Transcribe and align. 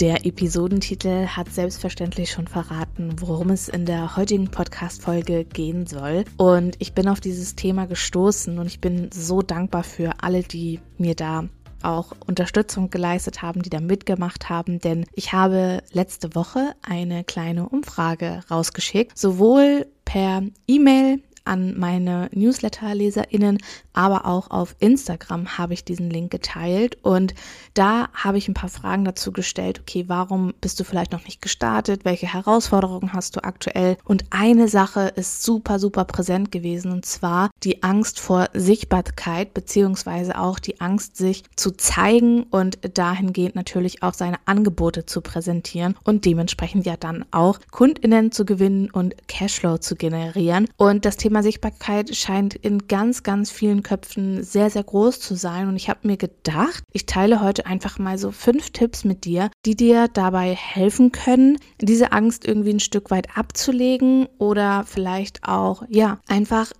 Der 0.00 0.26
Episodentitel 0.26 1.26
hat 1.26 1.50
selbstverständlich 1.50 2.30
schon 2.30 2.46
verraten, 2.46 3.16
worum 3.18 3.48
es 3.48 3.70
in 3.70 3.86
der 3.86 4.14
heutigen 4.14 4.50
Podcast-Folge 4.50 5.46
gehen 5.46 5.86
soll. 5.86 6.26
Und 6.36 6.76
ich 6.80 6.92
bin 6.92 7.08
auf 7.08 7.20
dieses 7.20 7.54
Thema 7.54 7.86
gestoßen 7.86 8.58
und 8.58 8.66
ich 8.66 8.82
bin 8.82 9.08
so 9.10 9.40
dankbar 9.40 9.84
für 9.84 10.22
alle, 10.22 10.42
die 10.42 10.80
mir 10.98 11.14
da 11.14 11.48
auch 11.82 12.12
Unterstützung 12.26 12.90
geleistet 12.90 13.40
haben, 13.40 13.62
die 13.62 13.70
da 13.70 13.80
mitgemacht 13.80 14.50
haben, 14.50 14.80
denn 14.80 15.06
ich 15.14 15.32
habe 15.32 15.82
letzte 15.92 16.34
Woche 16.34 16.74
eine 16.82 17.24
kleine 17.24 17.66
Umfrage 17.66 18.42
rausgeschickt, 18.50 19.16
sowohl 19.16 19.86
per 20.04 20.42
E-Mail 20.66 21.22
an 21.46 21.78
meine 21.78 22.28
Newsletter-LeserInnen, 22.32 23.58
aber 23.92 24.26
auch 24.26 24.50
auf 24.50 24.76
Instagram 24.78 25.58
habe 25.58 25.74
ich 25.74 25.84
diesen 25.84 26.10
Link 26.10 26.30
geteilt 26.30 26.98
und 27.02 27.34
da 27.74 28.08
habe 28.12 28.38
ich 28.38 28.48
ein 28.48 28.54
paar 28.54 28.68
Fragen 28.68 29.04
dazu 29.04 29.32
gestellt. 29.32 29.80
Okay, 29.80 30.04
warum 30.08 30.54
bist 30.60 30.80
du 30.80 30.84
vielleicht 30.84 31.12
noch 31.12 31.24
nicht 31.24 31.42
gestartet? 31.42 32.04
Welche 32.04 32.32
Herausforderungen 32.32 33.12
hast 33.12 33.36
du 33.36 33.44
aktuell? 33.44 33.96
Und 34.04 34.24
eine 34.30 34.68
Sache 34.68 35.12
ist 35.16 35.42
super, 35.42 35.78
super 35.78 36.04
präsent 36.04 36.52
gewesen 36.52 36.92
und 36.92 37.04
zwar 37.06 37.50
die 37.62 37.82
Angst 37.82 38.20
vor 38.20 38.48
Sichtbarkeit 38.52 39.54
beziehungsweise 39.54 40.38
auch 40.38 40.58
die 40.58 40.80
Angst, 40.80 41.16
sich 41.16 41.44
zu 41.56 41.70
zeigen 41.70 42.44
und 42.44 42.78
dahingehend 42.94 43.54
natürlich 43.54 44.02
auch 44.02 44.14
seine 44.14 44.38
Angebote 44.46 45.06
zu 45.06 45.20
präsentieren 45.20 45.96
und 46.04 46.24
dementsprechend 46.24 46.86
ja 46.86 46.96
dann 46.96 47.24
auch 47.30 47.58
KundInnen 47.70 48.32
zu 48.32 48.44
gewinnen 48.44 48.90
und 48.90 49.14
Cashflow 49.28 49.78
zu 49.78 49.96
generieren. 49.96 50.68
Und 50.76 51.04
das 51.04 51.16
Thema 51.16 51.35
Thema 51.36 51.42
Sichtbarkeit 51.42 52.16
scheint 52.16 52.54
in 52.54 52.88
ganz, 52.88 53.22
ganz 53.22 53.50
vielen 53.50 53.82
Köpfen 53.82 54.42
sehr, 54.42 54.70
sehr 54.70 54.84
groß 54.84 55.20
zu 55.20 55.34
sein. 55.34 55.68
Und 55.68 55.76
ich 55.76 55.90
habe 55.90 56.08
mir 56.08 56.16
gedacht, 56.16 56.82
ich 56.94 57.04
teile 57.04 57.42
heute 57.42 57.66
einfach 57.66 57.98
mal 57.98 58.16
so 58.16 58.30
fünf 58.30 58.70
Tipps 58.70 59.04
mit 59.04 59.26
dir, 59.26 59.50
die 59.66 59.76
dir 59.76 60.08
dabei 60.08 60.54
helfen 60.54 61.12
können, 61.12 61.58
diese 61.78 62.12
Angst 62.12 62.46
irgendwie 62.46 62.70
ein 62.70 62.80
Stück 62.80 63.10
weit 63.10 63.36
abzulegen 63.36 64.28
oder 64.38 64.84
vielleicht 64.86 65.46
auch, 65.46 65.82
ja, 65.90 66.20
einfach 66.26 66.72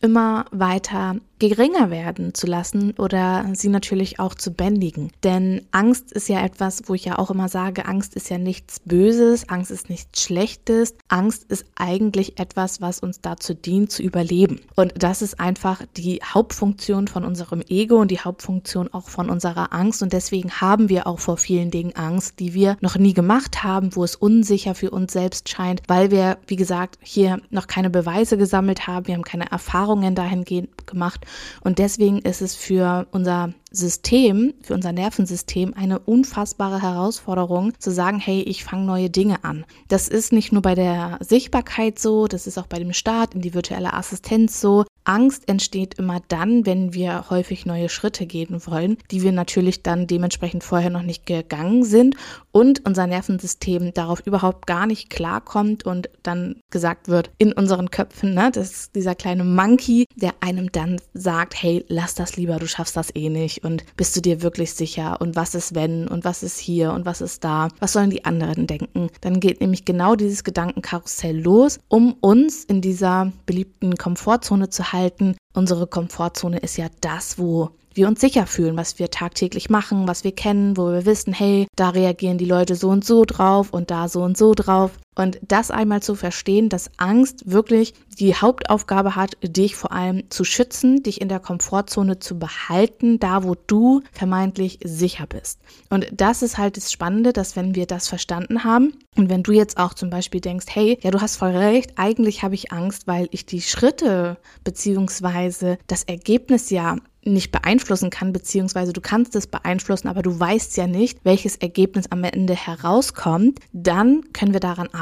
immer 0.00 0.46
weiter 0.50 1.14
geringer 1.40 1.90
werden 1.90 2.34
zu 2.34 2.46
lassen 2.46 2.92
oder 2.98 3.44
sie 3.54 3.68
natürlich 3.68 4.20
auch 4.20 4.34
zu 4.34 4.52
bändigen. 4.52 5.10
Denn 5.24 5.62
Angst 5.72 6.12
ist 6.12 6.28
ja 6.28 6.44
etwas, 6.44 6.82
wo 6.86 6.94
ich 6.94 7.06
ja 7.06 7.18
auch 7.18 7.30
immer 7.30 7.48
sage, 7.48 7.86
Angst 7.86 8.14
ist 8.14 8.28
ja 8.30 8.38
nichts 8.38 8.78
Böses, 8.80 9.48
Angst 9.48 9.70
ist 9.70 9.88
nichts 9.88 10.22
Schlechtes. 10.22 10.94
Angst 11.08 11.50
ist 11.50 11.64
eigentlich 11.74 12.38
etwas, 12.38 12.80
was 12.80 13.00
uns 13.00 13.20
dazu 13.22 13.54
dient, 13.54 13.90
zu 13.90 14.02
überleben. 14.02 14.60
Und 14.76 14.92
das 15.02 15.22
ist 15.22 15.40
einfach 15.40 15.82
die 15.96 16.20
Hauptfunktion 16.22 17.08
von 17.08 17.24
unserem 17.24 17.62
Ego 17.68 17.96
und 17.96 18.10
die 18.10 18.20
Hauptfunktion 18.20 18.92
auch 18.92 19.08
von 19.08 19.30
unserer 19.30 19.72
Angst. 19.72 20.02
Und 20.02 20.12
deswegen 20.12 20.52
haben 20.60 20.90
wir 20.90 21.06
auch 21.06 21.20
vor 21.20 21.38
vielen 21.38 21.70
Dingen 21.70 21.96
Angst, 21.96 22.38
die 22.38 22.52
wir 22.52 22.76
noch 22.82 22.98
nie 22.98 23.14
gemacht 23.14 23.64
haben, 23.64 23.96
wo 23.96 24.04
es 24.04 24.14
unsicher 24.14 24.74
für 24.74 24.90
uns 24.90 25.14
selbst 25.14 25.48
scheint, 25.48 25.82
weil 25.88 26.10
wir, 26.10 26.36
wie 26.46 26.56
gesagt, 26.56 26.98
hier 27.02 27.40
noch 27.48 27.66
keine 27.66 27.88
Beweise 27.88 28.36
gesammelt 28.36 28.86
haben, 28.86 29.06
wir 29.06 29.14
haben 29.14 29.24
keine 29.24 29.50
Erfahrungen 29.50 30.14
dahingehend 30.14 30.86
gemacht 30.86 31.24
und 31.62 31.78
deswegen 31.78 32.18
ist 32.18 32.42
es 32.42 32.54
für 32.54 33.06
unser 33.10 33.52
System, 33.70 34.54
für 34.62 34.74
unser 34.74 34.92
Nervensystem 34.92 35.74
eine 35.74 35.98
unfassbare 35.98 36.82
Herausforderung 36.82 37.72
zu 37.78 37.90
sagen, 37.90 38.18
hey, 38.18 38.42
ich 38.42 38.64
fange 38.64 38.84
neue 38.84 39.10
Dinge 39.10 39.44
an. 39.44 39.64
Das 39.88 40.08
ist 40.08 40.32
nicht 40.32 40.52
nur 40.52 40.62
bei 40.62 40.74
der 40.74 41.18
Sichtbarkeit 41.20 41.98
so, 41.98 42.26
das 42.26 42.46
ist 42.46 42.58
auch 42.58 42.66
bei 42.66 42.78
dem 42.78 42.92
Start 42.92 43.34
in 43.34 43.40
die 43.40 43.54
virtuelle 43.54 43.94
Assistenz 43.94 44.60
so. 44.60 44.84
Angst 45.04 45.48
entsteht 45.48 45.94
immer 45.94 46.20
dann, 46.28 46.66
wenn 46.66 46.92
wir 46.92 47.30
häufig 47.30 47.66
neue 47.66 47.88
Schritte 47.88 48.26
gehen 48.26 48.60
wollen, 48.66 48.98
die 49.10 49.22
wir 49.22 49.32
natürlich 49.32 49.82
dann 49.82 50.06
dementsprechend 50.06 50.62
vorher 50.62 50.90
noch 50.90 51.02
nicht 51.02 51.26
gegangen 51.26 51.84
sind 51.84 52.16
und 52.52 52.86
unser 52.86 53.06
Nervensystem 53.06 53.94
darauf 53.94 54.20
überhaupt 54.26 54.66
gar 54.66 54.86
nicht 54.86 55.10
klarkommt 55.10 55.84
und 55.84 56.10
dann 56.22 56.60
gesagt 56.70 57.08
wird 57.08 57.30
in 57.38 57.52
unseren 57.52 57.90
Köpfen, 57.90 58.34
ne, 58.34 58.50
das 58.52 58.70
ist 58.70 58.94
dieser 58.94 59.14
kleine 59.14 59.44
Monkey, 59.44 60.06
der 60.14 60.34
einem 60.40 60.70
dann 60.70 61.00
sagt, 61.14 61.60
hey, 61.60 61.84
lass 61.88 62.14
das 62.14 62.36
lieber, 62.36 62.56
du 62.56 62.68
schaffst 62.68 62.96
das 62.96 63.14
eh 63.14 63.30
nicht 63.30 63.59
und 63.64 63.84
bist 63.96 64.16
du 64.16 64.20
dir 64.20 64.42
wirklich 64.42 64.72
sicher 64.72 65.20
und 65.20 65.36
was 65.36 65.54
ist 65.54 65.74
wenn 65.74 66.08
und 66.08 66.24
was 66.24 66.42
ist 66.42 66.58
hier 66.58 66.92
und 66.92 67.06
was 67.06 67.20
ist 67.20 67.44
da, 67.44 67.68
was 67.78 67.92
sollen 67.92 68.10
die 68.10 68.24
anderen 68.24 68.66
denken. 68.66 69.08
Dann 69.20 69.40
geht 69.40 69.60
nämlich 69.60 69.84
genau 69.84 70.14
dieses 70.16 70.44
Gedankenkarussell 70.44 71.40
los, 71.40 71.78
um 71.88 72.14
uns 72.20 72.64
in 72.64 72.80
dieser 72.80 73.32
beliebten 73.46 73.96
Komfortzone 73.96 74.70
zu 74.70 74.92
halten. 74.92 75.36
Unsere 75.54 75.86
Komfortzone 75.86 76.58
ist 76.58 76.76
ja 76.76 76.86
das, 77.00 77.38
wo 77.38 77.70
wir 77.94 78.08
uns 78.08 78.20
sicher 78.20 78.46
fühlen, 78.46 78.76
was 78.76 78.98
wir 78.98 79.10
tagtäglich 79.10 79.68
machen, 79.68 80.06
was 80.06 80.24
wir 80.24 80.32
kennen, 80.32 80.76
wo 80.76 80.92
wir 80.92 81.06
wissen, 81.06 81.32
hey, 81.32 81.66
da 81.76 81.90
reagieren 81.90 82.38
die 82.38 82.44
Leute 82.44 82.74
so 82.74 82.88
und 82.88 83.04
so 83.04 83.24
drauf 83.24 83.70
und 83.72 83.90
da 83.90 84.08
so 84.08 84.22
und 84.22 84.36
so 84.36 84.54
drauf. 84.54 84.92
Und 85.16 85.40
das 85.42 85.70
einmal 85.70 86.02
zu 86.02 86.14
verstehen, 86.14 86.68
dass 86.68 86.90
Angst 86.96 87.50
wirklich 87.50 87.94
die 88.18 88.34
Hauptaufgabe 88.34 89.16
hat, 89.16 89.36
dich 89.42 89.74
vor 89.74 89.92
allem 89.92 90.30
zu 90.30 90.44
schützen, 90.44 91.02
dich 91.02 91.20
in 91.20 91.28
der 91.28 91.40
Komfortzone 91.40 92.20
zu 92.20 92.38
behalten, 92.38 93.18
da 93.18 93.42
wo 93.42 93.56
du 93.66 94.02
vermeintlich 94.12 94.78
sicher 94.84 95.26
bist. 95.26 95.60
Und 95.88 96.06
das 96.12 96.42
ist 96.42 96.58
halt 96.58 96.76
das 96.76 96.92
Spannende, 96.92 97.32
dass 97.32 97.56
wenn 97.56 97.74
wir 97.74 97.86
das 97.86 98.08
verstanden 98.08 98.62
haben 98.62 98.94
und 99.16 99.28
wenn 99.28 99.42
du 99.42 99.52
jetzt 99.52 99.78
auch 99.78 99.94
zum 99.94 100.10
Beispiel 100.10 100.40
denkst, 100.40 100.66
hey, 100.70 100.98
ja, 101.02 101.10
du 101.10 101.20
hast 101.20 101.36
voll 101.36 101.56
recht, 101.56 101.92
eigentlich 101.96 102.42
habe 102.42 102.54
ich 102.54 102.72
Angst, 102.72 103.06
weil 103.06 103.28
ich 103.32 103.46
die 103.46 103.62
Schritte 103.62 104.38
beziehungsweise 104.64 105.78
das 105.88 106.04
Ergebnis 106.04 106.70
ja 106.70 106.96
nicht 107.24 107.52
beeinflussen 107.52 108.10
kann, 108.10 108.32
beziehungsweise 108.32 108.92
du 108.92 109.00
kannst 109.00 109.36
es 109.36 109.46
beeinflussen, 109.46 110.08
aber 110.08 110.22
du 110.22 110.38
weißt 110.38 110.76
ja 110.76 110.86
nicht, 110.86 111.18
welches 111.22 111.56
Ergebnis 111.56 112.06
am 112.10 112.24
Ende 112.24 112.54
herauskommt, 112.54 113.60
dann 113.72 114.32
können 114.32 114.52
wir 114.52 114.60
daran 114.60 114.88
arbeiten. 114.88 114.99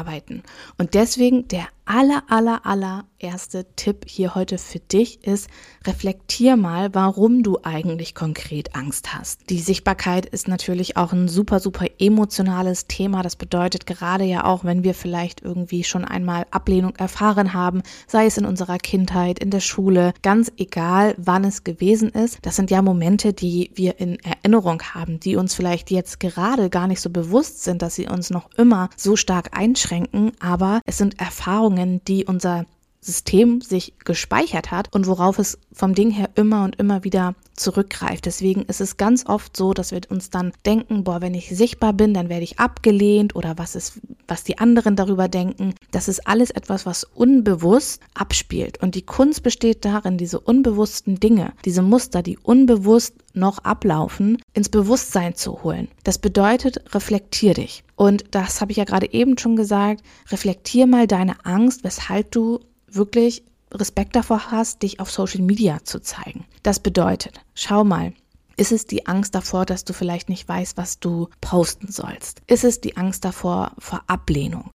Und 0.76 0.94
deswegen 0.94 1.48
der 1.48 1.68
aller, 1.88 2.22
aller, 2.28 2.66
aller 2.66 3.04
erste 3.18 3.66
Tipp 3.74 4.04
hier 4.06 4.34
heute 4.34 4.58
für 4.58 4.78
dich 4.78 5.24
ist, 5.26 5.48
reflektier 5.86 6.56
mal, 6.56 6.94
warum 6.94 7.42
du 7.42 7.58
eigentlich 7.62 8.14
konkret 8.14 8.76
Angst 8.76 9.14
hast. 9.14 9.50
Die 9.50 9.58
Sichtbarkeit 9.58 10.26
ist 10.26 10.48
natürlich 10.48 10.96
auch 10.96 11.12
ein 11.12 11.28
super, 11.28 11.60
super 11.60 11.86
emotionales 11.98 12.86
Thema. 12.86 13.22
Das 13.22 13.36
bedeutet 13.36 13.86
gerade 13.86 14.24
ja 14.24 14.44
auch, 14.44 14.64
wenn 14.64 14.84
wir 14.84 14.94
vielleicht 14.94 15.42
irgendwie 15.42 15.82
schon 15.82 16.04
einmal 16.04 16.46
Ablehnung 16.50 16.94
erfahren 16.96 17.54
haben, 17.54 17.82
sei 18.06 18.26
es 18.26 18.36
in 18.36 18.44
unserer 18.44 18.78
Kindheit, 18.78 19.38
in 19.38 19.50
der 19.50 19.60
Schule, 19.60 20.12
ganz 20.22 20.52
egal, 20.58 21.14
wann 21.16 21.44
es 21.44 21.64
gewesen 21.64 22.10
ist. 22.10 22.38
Das 22.42 22.56
sind 22.56 22.70
ja 22.70 22.82
Momente, 22.82 23.32
die 23.32 23.70
wir 23.74 23.98
in 23.98 24.18
Erinnerung 24.20 24.82
haben, 24.82 25.20
die 25.20 25.36
uns 25.36 25.54
vielleicht 25.54 25.90
jetzt 25.90 26.20
gerade 26.20 26.68
gar 26.70 26.86
nicht 26.86 27.00
so 27.00 27.10
bewusst 27.10 27.64
sind, 27.64 27.82
dass 27.82 27.94
sie 27.94 28.08
uns 28.08 28.30
noch 28.30 28.50
immer 28.56 28.90
so 28.96 29.16
stark 29.16 29.58
einschränken, 29.58 30.32
aber 30.38 30.80
es 30.84 30.98
sind 30.98 31.18
Erfahrungen, 31.18 31.77
Erfahrungen, 31.78 32.02
die 32.06 32.24
unser 32.24 32.66
System 33.00 33.60
sich 33.60 33.94
gespeichert 34.04 34.70
hat 34.70 34.94
und 34.94 35.06
worauf 35.06 35.38
es 35.38 35.58
vom 35.72 35.94
Ding 35.94 36.10
her 36.10 36.30
immer 36.34 36.64
und 36.64 36.76
immer 36.76 37.04
wieder 37.04 37.34
zurückgreift. 37.54 38.26
Deswegen 38.26 38.62
ist 38.62 38.80
es 38.80 38.96
ganz 38.96 39.26
oft 39.26 39.56
so, 39.56 39.72
dass 39.72 39.90
wir 39.92 40.00
uns 40.10 40.30
dann 40.30 40.52
denken, 40.66 41.04
boah, 41.04 41.20
wenn 41.20 41.34
ich 41.34 41.48
sichtbar 41.56 41.92
bin, 41.92 42.14
dann 42.14 42.28
werde 42.28 42.44
ich 42.44 42.58
abgelehnt 42.58 43.36
oder 43.36 43.56
was 43.56 43.74
ist, 43.74 44.00
was 44.26 44.44
die 44.44 44.58
anderen 44.58 44.96
darüber 44.96 45.28
denken. 45.28 45.74
Das 45.90 46.08
ist 46.08 46.26
alles 46.26 46.50
etwas, 46.50 46.86
was 46.86 47.04
unbewusst 47.04 48.00
abspielt. 48.14 48.82
Und 48.82 48.94
die 48.94 49.02
Kunst 49.02 49.42
besteht 49.42 49.84
darin, 49.84 50.18
diese 50.18 50.40
unbewussten 50.40 51.20
Dinge, 51.20 51.52
diese 51.64 51.82
Muster, 51.82 52.22
die 52.22 52.38
unbewusst 52.38 53.14
noch 53.34 53.58
ablaufen, 53.58 54.38
ins 54.52 54.68
Bewusstsein 54.68 55.34
zu 55.34 55.62
holen. 55.62 55.88
Das 56.04 56.18
bedeutet, 56.18 56.94
reflektier 56.94 57.54
dich. 57.54 57.84
Und 57.94 58.24
das 58.32 58.60
habe 58.60 58.72
ich 58.72 58.78
ja 58.78 58.84
gerade 58.84 59.12
eben 59.12 59.38
schon 59.38 59.56
gesagt, 59.56 60.02
reflektier 60.30 60.86
mal 60.86 61.06
deine 61.06 61.44
Angst, 61.44 61.84
weshalb 61.84 62.30
du 62.30 62.60
wirklich 62.90 63.42
Respekt 63.72 64.16
davor 64.16 64.50
hast, 64.50 64.82
dich 64.82 65.00
auf 65.00 65.10
Social 65.10 65.42
Media 65.42 65.84
zu 65.84 66.00
zeigen. 66.00 66.46
Das 66.62 66.80
bedeutet, 66.80 67.40
schau 67.54 67.84
mal, 67.84 68.12
ist 68.56 68.72
es 68.72 68.86
die 68.86 69.06
Angst 69.06 69.34
davor, 69.34 69.66
dass 69.66 69.84
du 69.84 69.92
vielleicht 69.92 70.28
nicht 70.28 70.48
weißt, 70.48 70.76
was 70.76 70.98
du 70.98 71.28
posten 71.40 71.92
sollst? 71.92 72.42
Ist 72.46 72.64
es 72.64 72.80
die 72.80 72.96
Angst 72.96 73.24
davor 73.24 73.72
vor 73.78 74.02
Ablehnung? 74.08 74.70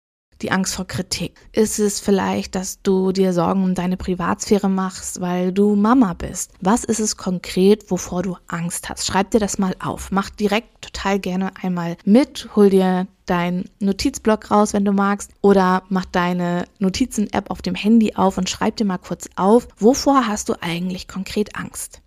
Die 0.42 0.52
Angst 0.52 0.74
vor 0.74 0.86
Kritik? 0.86 1.34
Ist 1.52 1.78
es 1.78 2.00
vielleicht, 2.00 2.54
dass 2.54 2.82
du 2.82 3.12
dir 3.12 3.32
Sorgen 3.32 3.64
um 3.64 3.74
deine 3.74 3.96
Privatsphäre 3.96 4.68
machst, 4.68 5.20
weil 5.20 5.52
du 5.52 5.76
Mama 5.76 6.14
bist? 6.14 6.52
Was 6.60 6.84
ist 6.84 7.00
es 7.00 7.16
konkret, 7.16 7.90
wovor 7.90 8.22
du 8.22 8.36
Angst 8.46 8.88
hast? 8.88 9.06
Schreib 9.06 9.30
dir 9.30 9.40
das 9.40 9.58
mal 9.58 9.74
auf. 9.80 10.10
Mach 10.10 10.30
direkt 10.30 10.82
total 10.82 11.18
gerne 11.18 11.52
einmal 11.62 11.96
mit. 12.04 12.48
Hol 12.56 12.70
dir 12.70 13.06
deinen 13.26 13.70
Notizblock 13.78 14.50
raus, 14.50 14.72
wenn 14.72 14.84
du 14.84 14.92
magst, 14.92 15.30
oder 15.40 15.84
mach 15.88 16.04
deine 16.04 16.64
Notizen-App 16.78 17.50
auf 17.50 17.62
dem 17.62 17.74
Handy 17.76 18.14
auf 18.16 18.38
und 18.38 18.50
schreib 18.50 18.76
dir 18.76 18.84
mal 18.84 18.98
kurz 18.98 19.28
auf, 19.36 19.68
wovor 19.78 20.26
hast 20.26 20.48
du 20.48 20.54
eigentlich 20.60 21.06
konkret 21.06 21.54
Angst? 21.54 22.00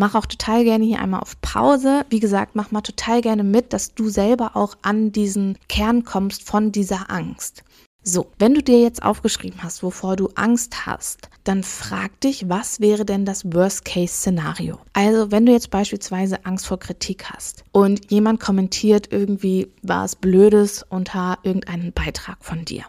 Mach 0.00 0.14
auch 0.14 0.26
total 0.26 0.62
gerne 0.62 0.84
hier 0.84 1.00
einmal 1.00 1.18
auf 1.18 1.40
Pause. 1.40 2.06
Wie 2.08 2.20
gesagt, 2.20 2.54
mach 2.54 2.70
mal 2.70 2.82
total 2.82 3.20
gerne 3.20 3.42
mit, 3.42 3.72
dass 3.72 3.94
du 3.94 4.08
selber 4.08 4.52
auch 4.54 4.76
an 4.82 5.10
diesen 5.10 5.58
Kern 5.68 6.04
kommst 6.04 6.44
von 6.44 6.70
dieser 6.70 7.10
Angst. 7.10 7.64
So, 8.04 8.30
wenn 8.38 8.54
du 8.54 8.62
dir 8.62 8.80
jetzt 8.80 9.02
aufgeschrieben 9.02 9.60
hast, 9.60 9.82
wovor 9.82 10.14
du 10.14 10.28
Angst 10.36 10.86
hast, 10.86 11.28
dann 11.42 11.64
frag 11.64 12.20
dich, 12.20 12.48
was 12.48 12.78
wäre 12.78 13.04
denn 13.04 13.24
das 13.24 13.44
Worst-Case-Szenario? 13.52 14.78
Also, 14.92 15.32
wenn 15.32 15.46
du 15.46 15.50
jetzt 15.52 15.70
beispielsweise 15.70 16.46
Angst 16.46 16.68
vor 16.68 16.78
Kritik 16.78 17.24
hast 17.32 17.64
und 17.72 18.08
jemand 18.08 18.38
kommentiert 18.38 19.10
irgendwie 19.10 19.66
was 19.82 20.14
Blödes 20.14 20.84
unter 20.88 21.38
irgendeinen 21.42 21.92
Beitrag 21.92 22.36
von 22.40 22.64
dir 22.64 22.84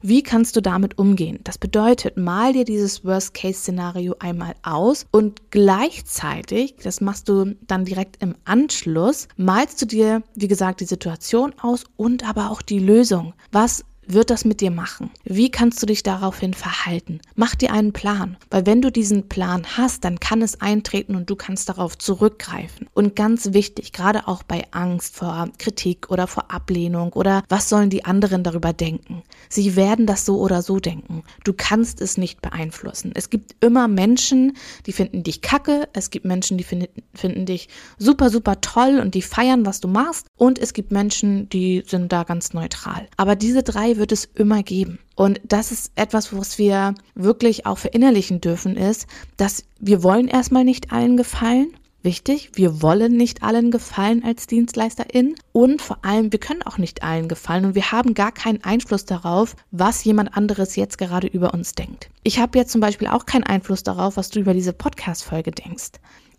wie 0.00 0.22
kannst 0.22 0.56
du 0.56 0.60
damit 0.60 0.98
umgehen? 0.98 1.40
Das 1.44 1.58
bedeutet, 1.58 2.16
mal 2.16 2.52
dir 2.52 2.64
dieses 2.64 3.04
Worst-Case-Szenario 3.04 4.16
einmal 4.18 4.54
aus 4.62 5.06
und 5.10 5.50
gleichzeitig, 5.50 6.76
das 6.82 7.00
machst 7.00 7.28
du 7.28 7.56
dann 7.66 7.84
direkt 7.84 8.22
im 8.22 8.34
Anschluss, 8.44 9.28
malst 9.36 9.80
du 9.82 9.86
dir, 9.86 10.22
wie 10.34 10.48
gesagt, 10.48 10.80
die 10.80 10.86
Situation 10.86 11.54
aus 11.60 11.84
und 11.96 12.28
aber 12.28 12.50
auch 12.50 12.62
die 12.62 12.80
Lösung. 12.80 13.34
Was 13.52 13.84
wird 14.06 14.30
das 14.30 14.44
mit 14.44 14.60
dir 14.60 14.70
machen? 14.70 15.10
Wie 15.24 15.50
kannst 15.50 15.82
du 15.82 15.86
dich 15.86 16.02
daraufhin 16.02 16.54
verhalten? 16.54 17.20
Mach 17.34 17.54
dir 17.54 17.72
einen 17.72 17.92
Plan, 17.92 18.36
weil 18.50 18.66
wenn 18.66 18.82
du 18.82 18.90
diesen 18.90 19.28
Plan 19.28 19.64
hast, 19.76 20.04
dann 20.04 20.20
kann 20.20 20.42
es 20.42 20.60
eintreten 20.60 21.14
und 21.14 21.30
du 21.30 21.36
kannst 21.36 21.68
darauf 21.68 21.96
zurückgreifen. 21.96 22.88
Und 22.94 23.16
ganz 23.16 23.52
wichtig, 23.52 23.92
gerade 23.92 24.28
auch 24.28 24.42
bei 24.42 24.64
Angst 24.72 25.16
vor 25.16 25.48
Kritik 25.58 26.10
oder 26.10 26.26
vor 26.26 26.50
Ablehnung 26.50 27.12
oder 27.12 27.42
was 27.48 27.68
sollen 27.68 27.90
die 27.90 28.04
anderen 28.04 28.42
darüber 28.42 28.72
denken? 28.72 29.22
Sie 29.48 29.76
werden 29.76 30.06
das 30.06 30.24
so 30.24 30.40
oder 30.40 30.62
so 30.62 30.80
denken. 30.80 31.22
Du 31.44 31.52
kannst 31.52 32.00
es 32.00 32.16
nicht 32.16 32.42
beeinflussen. 32.42 33.12
Es 33.14 33.30
gibt 33.30 33.54
immer 33.60 33.88
Menschen, 33.88 34.56
die 34.86 34.92
finden 34.92 35.22
dich 35.22 35.42
kacke, 35.42 35.88
es 35.92 36.10
gibt 36.10 36.24
Menschen, 36.24 36.58
die 36.58 36.64
finden, 36.64 37.02
finden 37.14 37.46
dich 37.46 37.68
super, 37.98 38.30
super 38.30 38.60
toll 38.60 38.98
und 39.00 39.14
die 39.14 39.22
feiern, 39.22 39.64
was 39.64 39.80
du 39.80 39.88
machst 39.88 40.26
und 40.36 40.58
es 40.58 40.72
gibt 40.72 40.92
Menschen, 40.92 41.48
die 41.48 41.82
sind 41.86 42.12
da 42.12 42.24
ganz 42.24 42.52
neutral. 42.52 43.06
Aber 43.16 43.36
diese 43.36 43.62
drei 43.62 43.91
wird 43.96 44.12
es 44.12 44.24
immer 44.34 44.62
geben. 44.62 44.98
Und 45.14 45.40
das 45.44 45.72
ist 45.72 45.92
etwas, 45.94 46.36
was 46.36 46.58
wir 46.58 46.94
wirklich 47.14 47.66
auch 47.66 47.78
verinnerlichen 47.78 48.40
dürfen, 48.40 48.76
ist, 48.76 49.06
dass 49.36 49.64
wir 49.78 50.02
wollen 50.02 50.28
erstmal 50.28 50.64
nicht 50.64 50.92
allen 50.92 51.16
gefallen. 51.16 51.68
Wichtig, 52.04 52.50
wir 52.54 52.82
wollen 52.82 53.16
nicht 53.16 53.44
allen 53.44 53.70
gefallen 53.70 54.24
als 54.24 54.48
Dienstleisterin 54.48 55.36
und 55.52 55.80
vor 55.80 56.04
allem, 56.04 56.32
wir 56.32 56.40
können 56.40 56.62
auch 56.62 56.76
nicht 56.76 57.04
allen 57.04 57.28
gefallen 57.28 57.64
und 57.64 57.74
wir 57.76 57.92
haben 57.92 58.14
gar 58.14 58.32
keinen 58.32 58.64
Einfluss 58.64 59.04
darauf, 59.04 59.54
was 59.70 60.02
jemand 60.02 60.36
anderes 60.36 60.74
jetzt 60.74 60.98
gerade 60.98 61.28
über 61.28 61.54
uns 61.54 61.76
denkt. 61.76 62.10
Ich 62.24 62.40
habe 62.40 62.58
jetzt 62.58 62.72
zum 62.72 62.80
Beispiel 62.80 63.06
auch 63.06 63.24
keinen 63.24 63.44
Einfluss 63.44 63.84
darauf, 63.84 64.16
was 64.16 64.30
du 64.30 64.40
über 64.40 64.52
diese 64.52 64.72
Podcast-Folge 64.72 65.52
denkst 65.52 65.92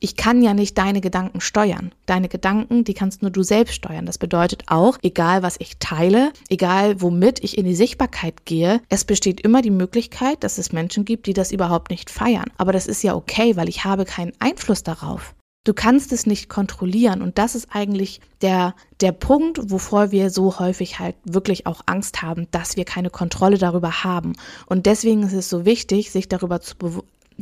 ich 0.03 0.17
kann 0.17 0.41
ja 0.41 0.53
nicht 0.53 0.77
deine 0.77 0.99
Gedanken 0.99 1.39
steuern. 1.39 1.93
Deine 2.07 2.27
Gedanken, 2.27 2.83
die 2.83 2.93
kannst 2.93 3.21
nur 3.21 3.31
du 3.31 3.41
selbst 3.41 3.75
steuern. 3.75 4.05
Das 4.05 4.17
bedeutet 4.17 4.63
auch, 4.67 4.97
egal 5.01 5.43
was 5.43 5.55
ich 5.59 5.77
teile, 5.77 6.33
egal 6.49 7.01
womit 7.01 7.41
ich 7.41 7.57
in 7.57 7.63
die 7.63 7.73
Sichtbarkeit 7.73 8.45
gehe, 8.45 8.81
es 8.89 9.05
besteht 9.05 9.39
immer 9.39 9.61
die 9.61 9.69
Möglichkeit, 9.69 10.43
dass 10.43 10.57
es 10.57 10.73
Menschen 10.73 11.05
gibt, 11.05 11.25
die 11.25 11.33
das 11.33 11.53
überhaupt 11.53 11.89
nicht 11.89 12.09
feiern. 12.09 12.51
Aber 12.57 12.73
das 12.73 12.85
ist 12.85 13.01
ja 13.01 13.15
okay, 13.15 13.55
weil 13.55 13.69
ich 13.69 13.85
habe 13.85 14.03
keinen 14.03 14.33
Einfluss 14.39 14.83
darauf. 14.83 15.35
Du 15.65 15.73
kannst 15.73 16.11
es 16.11 16.25
nicht 16.25 16.49
kontrollieren 16.49 17.21
und 17.21 17.37
das 17.37 17.55
ist 17.55 17.69
eigentlich 17.71 18.19
der, 18.41 18.75
der 18.99 19.13
Punkt, 19.13 19.71
wovor 19.71 20.11
wir 20.11 20.29
so 20.29 20.59
häufig 20.59 20.99
halt 20.99 21.15
wirklich 21.23 21.65
auch 21.65 21.79
Angst 21.85 22.21
haben, 22.21 22.49
dass 22.51 22.75
wir 22.75 22.83
keine 22.83 23.09
Kontrolle 23.09 23.57
darüber 23.57 24.03
haben. 24.03 24.33
Und 24.65 24.85
deswegen 24.85 25.23
ist 25.23 25.31
es 25.31 25.49
so 25.49 25.63
wichtig, 25.63 26.11
sich 26.11 26.27
darüber 26.27 26.59
zu, 26.59 26.75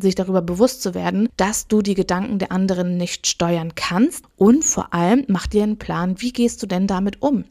sich 0.01 0.15
darüber 0.15 0.41
bewusst 0.41 0.81
zu 0.81 0.93
werden, 0.93 1.29
dass 1.37 1.67
du 1.67 1.81
die 1.81 1.93
Gedanken 1.93 2.39
der 2.39 2.51
anderen 2.51 2.97
nicht 2.97 3.27
steuern 3.27 3.75
kannst 3.75 4.25
und 4.37 4.63
vor 4.63 4.93
allem 4.93 5.25
mach 5.27 5.47
dir 5.47 5.63
einen 5.63 5.77
Plan, 5.77 6.21
wie 6.21 6.33
gehst 6.33 6.61
du 6.63 6.67
denn 6.67 6.87
damit 6.87 7.21
um? 7.21 7.45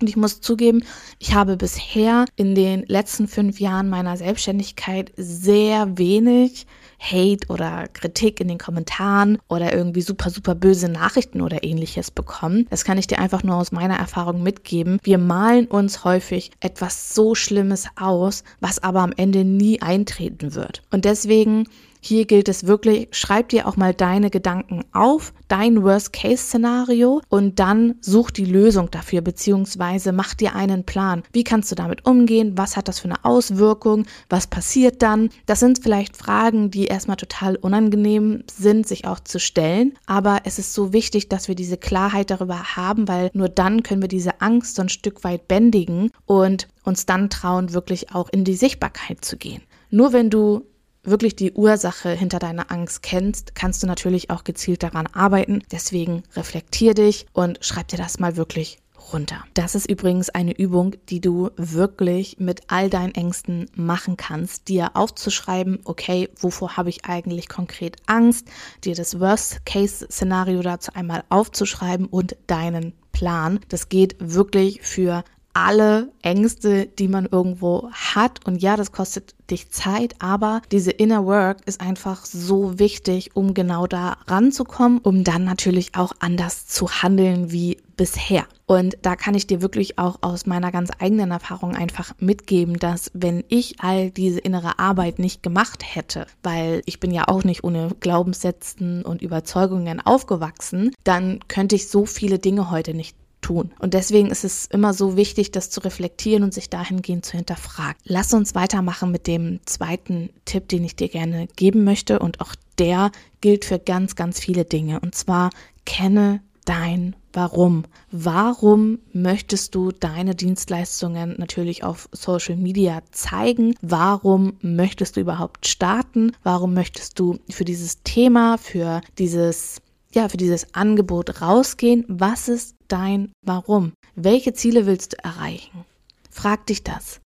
Und 0.00 0.08
ich 0.08 0.16
muss 0.16 0.40
zugeben, 0.40 0.84
ich 1.18 1.34
habe 1.34 1.56
bisher 1.56 2.26
in 2.36 2.54
den 2.54 2.84
letzten 2.86 3.28
fünf 3.28 3.60
Jahren 3.60 3.88
meiner 3.88 4.16
Selbstständigkeit 4.16 5.12
sehr 5.16 5.96
wenig 5.96 6.66
Hate 6.98 7.46
oder 7.48 7.88
Kritik 7.88 8.40
in 8.40 8.48
den 8.48 8.58
Kommentaren 8.58 9.38
oder 9.48 9.74
irgendwie 9.74 10.02
super, 10.02 10.30
super 10.30 10.54
böse 10.54 10.88
Nachrichten 10.88 11.40
oder 11.40 11.64
ähnliches 11.64 12.10
bekommen. 12.10 12.66
Das 12.70 12.84
kann 12.84 12.98
ich 12.98 13.06
dir 13.06 13.18
einfach 13.18 13.42
nur 13.42 13.56
aus 13.56 13.72
meiner 13.72 13.96
Erfahrung 13.96 14.42
mitgeben. 14.42 14.98
Wir 15.02 15.18
malen 15.18 15.66
uns 15.66 16.04
häufig 16.04 16.50
etwas 16.60 17.14
so 17.14 17.34
Schlimmes 17.34 17.86
aus, 17.96 18.44
was 18.60 18.82
aber 18.82 19.00
am 19.00 19.12
Ende 19.16 19.44
nie 19.44 19.80
eintreten 19.82 20.54
wird. 20.54 20.82
Und 20.90 21.04
deswegen 21.04 21.68
hier 22.06 22.24
gilt 22.24 22.48
es 22.48 22.66
wirklich, 22.66 23.08
schreib 23.10 23.48
dir 23.48 23.66
auch 23.66 23.76
mal 23.76 23.92
deine 23.92 24.30
Gedanken 24.30 24.84
auf, 24.92 25.32
dein 25.48 25.82
Worst-Case-Szenario 25.82 27.20
und 27.28 27.58
dann 27.58 27.96
such 28.00 28.30
die 28.30 28.44
Lösung 28.44 28.90
dafür, 28.90 29.20
beziehungsweise 29.20 30.12
mach 30.12 30.34
dir 30.34 30.54
einen 30.54 30.84
Plan. 30.84 31.22
Wie 31.32 31.44
kannst 31.44 31.70
du 31.70 31.74
damit 31.74 32.06
umgehen? 32.06 32.56
Was 32.56 32.76
hat 32.76 32.88
das 32.88 33.00
für 33.00 33.08
eine 33.08 33.24
Auswirkung? 33.24 34.06
Was 34.28 34.46
passiert 34.46 35.02
dann? 35.02 35.30
Das 35.46 35.60
sind 35.60 35.80
vielleicht 35.82 36.16
Fragen, 36.16 36.70
die 36.70 36.86
erstmal 36.86 37.16
total 37.16 37.56
unangenehm 37.56 38.44
sind, 38.50 38.86
sich 38.86 39.06
auch 39.06 39.20
zu 39.20 39.40
stellen, 39.40 39.98
aber 40.06 40.42
es 40.44 40.58
ist 40.58 40.74
so 40.74 40.92
wichtig, 40.92 41.28
dass 41.28 41.48
wir 41.48 41.56
diese 41.56 41.76
Klarheit 41.76 42.30
darüber 42.30 42.76
haben, 42.76 43.08
weil 43.08 43.30
nur 43.34 43.48
dann 43.48 43.82
können 43.82 44.02
wir 44.02 44.08
diese 44.08 44.40
Angst 44.40 44.76
so 44.76 44.82
ein 44.82 44.88
Stück 44.88 45.24
weit 45.24 45.48
bändigen 45.48 46.12
und 46.24 46.68
uns 46.84 47.04
dann 47.04 47.30
trauen, 47.30 47.72
wirklich 47.72 48.14
auch 48.14 48.28
in 48.30 48.44
die 48.44 48.54
Sichtbarkeit 48.54 49.24
zu 49.24 49.36
gehen. 49.36 49.62
Nur 49.90 50.12
wenn 50.12 50.30
du 50.30 50.64
wirklich 51.06 51.36
die 51.36 51.52
Ursache 51.52 52.10
hinter 52.10 52.38
deiner 52.38 52.70
Angst 52.70 53.02
kennst, 53.02 53.54
kannst 53.54 53.82
du 53.82 53.86
natürlich 53.86 54.30
auch 54.30 54.44
gezielt 54.44 54.82
daran 54.82 55.06
arbeiten. 55.06 55.62
Deswegen 55.70 56.22
reflektier 56.34 56.94
dich 56.94 57.26
und 57.32 57.58
schreib 57.60 57.88
dir 57.88 57.98
das 57.98 58.18
mal 58.18 58.36
wirklich 58.36 58.78
runter. 59.12 59.44
Das 59.54 59.74
ist 59.74 59.88
übrigens 59.88 60.30
eine 60.30 60.56
Übung, 60.56 60.96
die 61.08 61.20
du 61.20 61.50
wirklich 61.56 62.36
mit 62.38 62.62
all 62.68 62.90
deinen 62.90 63.14
Ängsten 63.14 63.70
machen 63.74 64.16
kannst, 64.16 64.68
dir 64.68 64.90
aufzuschreiben, 64.94 65.80
okay, 65.84 66.28
wovor 66.38 66.76
habe 66.76 66.90
ich 66.90 67.04
eigentlich 67.04 67.48
konkret 67.48 67.96
Angst, 68.06 68.48
dir 68.84 68.94
das 68.94 69.20
Worst-Case-Szenario 69.20 70.62
dazu 70.62 70.92
einmal 70.94 71.24
aufzuschreiben 71.28 72.06
und 72.06 72.36
deinen 72.46 72.94
Plan. 73.12 73.60
Das 73.68 73.88
geht 73.88 74.16
wirklich 74.18 74.82
für 74.82 75.24
alle 75.56 76.12
Ängste, 76.20 76.84
die 76.84 77.08
man 77.08 77.24
irgendwo 77.24 77.90
hat. 77.90 78.46
Und 78.46 78.60
ja, 78.60 78.76
das 78.76 78.92
kostet 78.92 79.34
dich 79.50 79.70
Zeit, 79.70 80.14
aber 80.18 80.60
diese 80.70 80.90
Inner 80.90 81.24
Work 81.24 81.58
ist 81.64 81.80
einfach 81.80 82.26
so 82.26 82.78
wichtig, 82.78 83.30
um 83.34 83.54
genau 83.54 83.86
da 83.86 84.18
ranzukommen, 84.26 84.98
um 84.98 85.24
dann 85.24 85.44
natürlich 85.44 85.94
auch 85.94 86.12
anders 86.18 86.66
zu 86.66 86.90
handeln 86.90 87.52
wie 87.52 87.78
bisher. 87.96 88.44
Und 88.66 88.98
da 89.00 89.16
kann 89.16 89.34
ich 89.34 89.46
dir 89.46 89.62
wirklich 89.62 89.98
auch 89.98 90.18
aus 90.20 90.44
meiner 90.44 90.72
ganz 90.72 90.90
eigenen 90.98 91.30
Erfahrung 91.30 91.74
einfach 91.74 92.12
mitgeben, 92.18 92.78
dass 92.78 93.10
wenn 93.14 93.42
ich 93.48 93.76
all 93.80 94.10
diese 94.10 94.40
innere 94.40 94.78
Arbeit 94.78 95.18
nicht 95.18 95.42
gemacht 95.42 95.82
hätte, 95.86 96.26
weil 96.42 96.82
ich 96.84 97.00
bin 97.00 97.12
ja 97.12 97.28
auch 97.28 97.44
nicht 97.44 97.64
ohne 97.64 97.92
Glaubenssätzen 98.00 99.02
und 99.06 99.22
Überzeugungen 99.22 100.04
aufgewachsen, 100.04 100.92
dann 101.04 101.40
könnte 101.48 101.76
ich 101.76 101.88
so 101.88 102.04
viele 102.04 102.38
Dinge 102.38 102.70
heute 102.70 102.92
nicht 102.92 103.16
tun. 103.46 103.70
Und 103.78 103.94
deswegen 103.94 104.28
ist 104.28 104.44
es 104.44 104.66
immer 104.66 104.92
so 104.92 105.16
wichtig, 105.16 105.52
das 105.52 105.70
zu 105.70 105.80
reflektieren 105.80 106.42
und 106.42 106.52
sich 106.52 106.68
dahingehend 106.68 107.24
zu 107.24 107.36
hinterfragen. 107.36 107.96
Lass 108.04 108.34
uns 108.34 108.56
weitermachen 108.56 109.12
mit 109.12 109.28
dem 109.28 109.60
zweiten 109.66 110.30
Tipp, 110.44 110.68
den 110.68 110.84
ich 110.84 110.96
dir 110.96 111.08
gerne 111.08 111.46
geben 111.54 111.84
möchte. 111.84 112.18
Und 112.18 112.40
auch 112.40 112.56
der 112.78 113.12
gilt 113.40 113.64
für 113.64 113.78
ganz, 113.78 114.16
ganz 114.16 114.40
viele 114.40 114.64
Dinge. 114.64 114.98
Und 114.98 115.14
zwar 115.14 115.50
kenne 115.84 116.40
dein 116.64 117.14
Warum. 117.32 117.84
Warum 118.10 118.98
möchtest 119.12 119.74
du 119.74 119.92
deine 119.92 120.34
Dienstleistungen 120.34 121.34
natürlich 121.36 121.84
auf 121.84 122.08
Social 122.10 122.56
Media 122.56 123.02
zeigen? 123.12 123.74
Warum 123.82 124.54
möchtest 124.62 125.16
du 125.16 125.20
überhaupt 125.20 125.66
starten? 125.66 126.32
Warum 126.42 126.72
möchtest 126.72 127.18
du 127.20 127.38
für 127.50 127.66
dieses 127.66 128.02
Thema, 128.02 128.56
für 128.56 129.02
dieses 129.18 129.82
ja, 130.16 130.28
für 130.28 130.36
dieses 130.36 130.74
Angebot 130.74 131.40
rausgehen. 131.40 132.04
Was 132.08 132.48
ist 132.48 132.74
dein 132.88 133.30
Warum? 133.42 133.92
Welche 134.16 134.52
Ziele 134.52 134.86
willst 134.86 135.12
du 135.12 135.24
erreichen? 135.24 135.84
Frag 136.30 136.66
dich 136.66 136.82
das. 136.82 137.20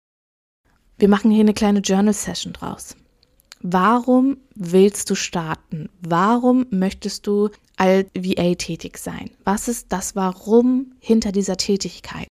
Wir 0.97 1.07
machen 1.07 1.31
hier 1.31 1.41
eine 1.41 1.53
kleine 1.53 1.79
Journal 1.79 2.13
Session 2.13 2.51
draus. 2.51 2.97
Warum 3.61 4.37
willst 4.55 5.09
du 5.09 5.15
starten? 5.15 5.89
Warum 6.01 6.65
möchtest 6.71 7.27
du 7.27 7.49
als 7.77 8.09
VA 8.15 8.55
tätig 8.55 8.97
sein? 8.97 9.31
Was 9.43 9.67
ist 9.67 9.91
das 9.91 10.15
Warum 10.15 10.93
hinter 10.99 11.31
dieser 11.31 11.57
Tätigkeit? 11.57 12.27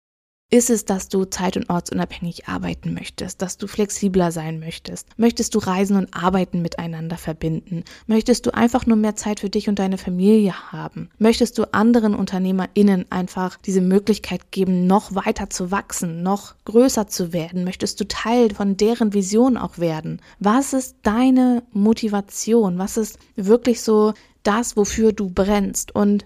Ist 0.49 0.71
es, 0.71 0.85
dass 0.85 1.09
du 1.09 1.25
zeit- 1.25 1.57
und 1.57 1.69
ortsunabhängig 1.71 2.47
arbeiten 2.47 2.95
möchtest, 2.95 3.43
dass 3.43 3.59
du 3.59 3.67
flexibler 3.67 4.31
sein 4.31 4.61
möchtest? 4.61 5.09
Möchtest 5.17 5.57
du 5.57 5.59
Reisen 5.59 5.97
und 5.97 6.15
Arbeiten 6.15 6.63
miteinander 6.63 7.17
verbinden? 7.17 7.83
Möchtest 8.07 8.47
du 8.47 8.55
einfach 8.55 8.87
nur 8.87 8.97
mehr 8.97 9.17
Zeit 9.17 9.41
für 9.41 9.51
dich 9.51 9.69
und 9.69 9.81
deine 9.81 9.99
Familie 9.99 10.71
haben? 10.71 11.11
Möchtest 11.19 11.59
du 11.59 11.65
anderen 11.75 12.15
UnternehmerInnen 12.15 13.11
einfach 13.11 13.57
diese 13.57 13.81
Möglichkeit 13.81 14.53
geben, 14.53 14.87
noch 14.87 15.17
weiter 15.17 15.51
zu 15.51 15.73
wachsen, 15.73 16.23
noch 16.23 16.55
größer 16.65 17.09
zu 17.09 17.33
werden? 17.33 17.65
Möchtest 17.65 17.99
du 17.99 18.07
Teil 18.07 18.55
von 18.55 18.77
deren 18.77 19.15
Vision 19.15 19.57
auch 19.57 19.79
werden? 19.79 20.23
Was 20.39 20.75
ist 20.75 20.99
deine 21.03 21.65
Motivation? 21.73 22.79
Was 22.79 22.97
ist 22.97 23.19
wirklich 23.35 23.83
so 23.83 24.15
das, 24.45 24.77
wofür 24.77 25.13
du 25.13 25.29
brennst? 25.29 25.93
Und 25.93 26.25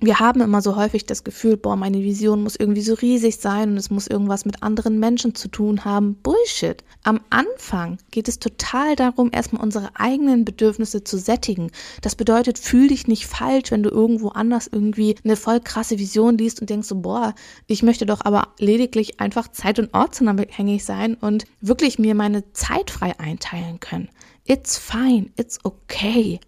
wir 0.00 0.20
haben 0.20 0.42
immer 0.42 0.60
so 0.60 0.76
häufig 0.76 1.06
das 1.06 1.24
Gefühl, 1.24 1.56
boah, 1.56 1.74
meine 1.74 2.02
Vision 2.02 2.42
muss 2.42 2.56
irgendwie 2.56 2.82
so 2.82 2.92
riesig 2.92 3.38
sein 3.38 3.70
und 3.70 3.76
es 3.78 3.88
muss 3.88 4.06
irgendwas 4.06 4.44
mit 4.44 4.62
anderen 4.62 5.00
Menschen 5.00 5.34
zu 5.34 5.48
tun 5.48 5.86
haben. 5.86 6.16
Bullshit. 6.16 6.84
Am 7.02 7.20
Anfang 7.30 7.96
geht 8.10 8.28
es 8.28 8.38
total 8.38 8.94
darum, 8.94 9.30
erstmal 9.32 9.62
unsere 9.62 9.88
eigenen 9.94 10.44
Bedürfnisse 10.44 11.02
zu 11.02 11.16
sättigen. 11.16 11.70
Das 12.02 12.14
bedeutet, 12.14 12.58
fühl 12.58 12.88
dich 12.88 13.06
nicht 13.06 13.26
falsch, 13.26 13.70
wenn 13.70 13.82
du 13.82 13.88
irgendwo 13.88 14.28
anders 14.28 14.68
irgendwie 14.70 15.16
eine 15.24 15.36
voll 15.36 15.60
krasse 15.60 15.98
Vision 15.98 16.36
liest 16.36 16.60
und 16.60 16.68
denkst 16.68 16.88
so, 16.88 16.96
boah, 16.96 17.34
ich 17.66 17.82
möchte 17.82 18.04
doch 18.04 18.20
aber 18.22 18.48
lediglich 18.58 19.18
einfach 19.18 19.48
zeit- 19.48 19.78
und 19.78 19.94
ortsunabhängig 19.94 20.84
sein 20.84 21.14
und 21.14 21.46
wirklich 21.62 21.98
mir 21.98 22.14
meine 22.14 22.52
Zeit 22.52 22.90
frei 22.90 23.18
einteilen 23.18 23.80
können. 23.80 24.10
It's 24.44 24.76
fine, 24.76 25.30
it's 25.36 25.58
okay 25.64 26.38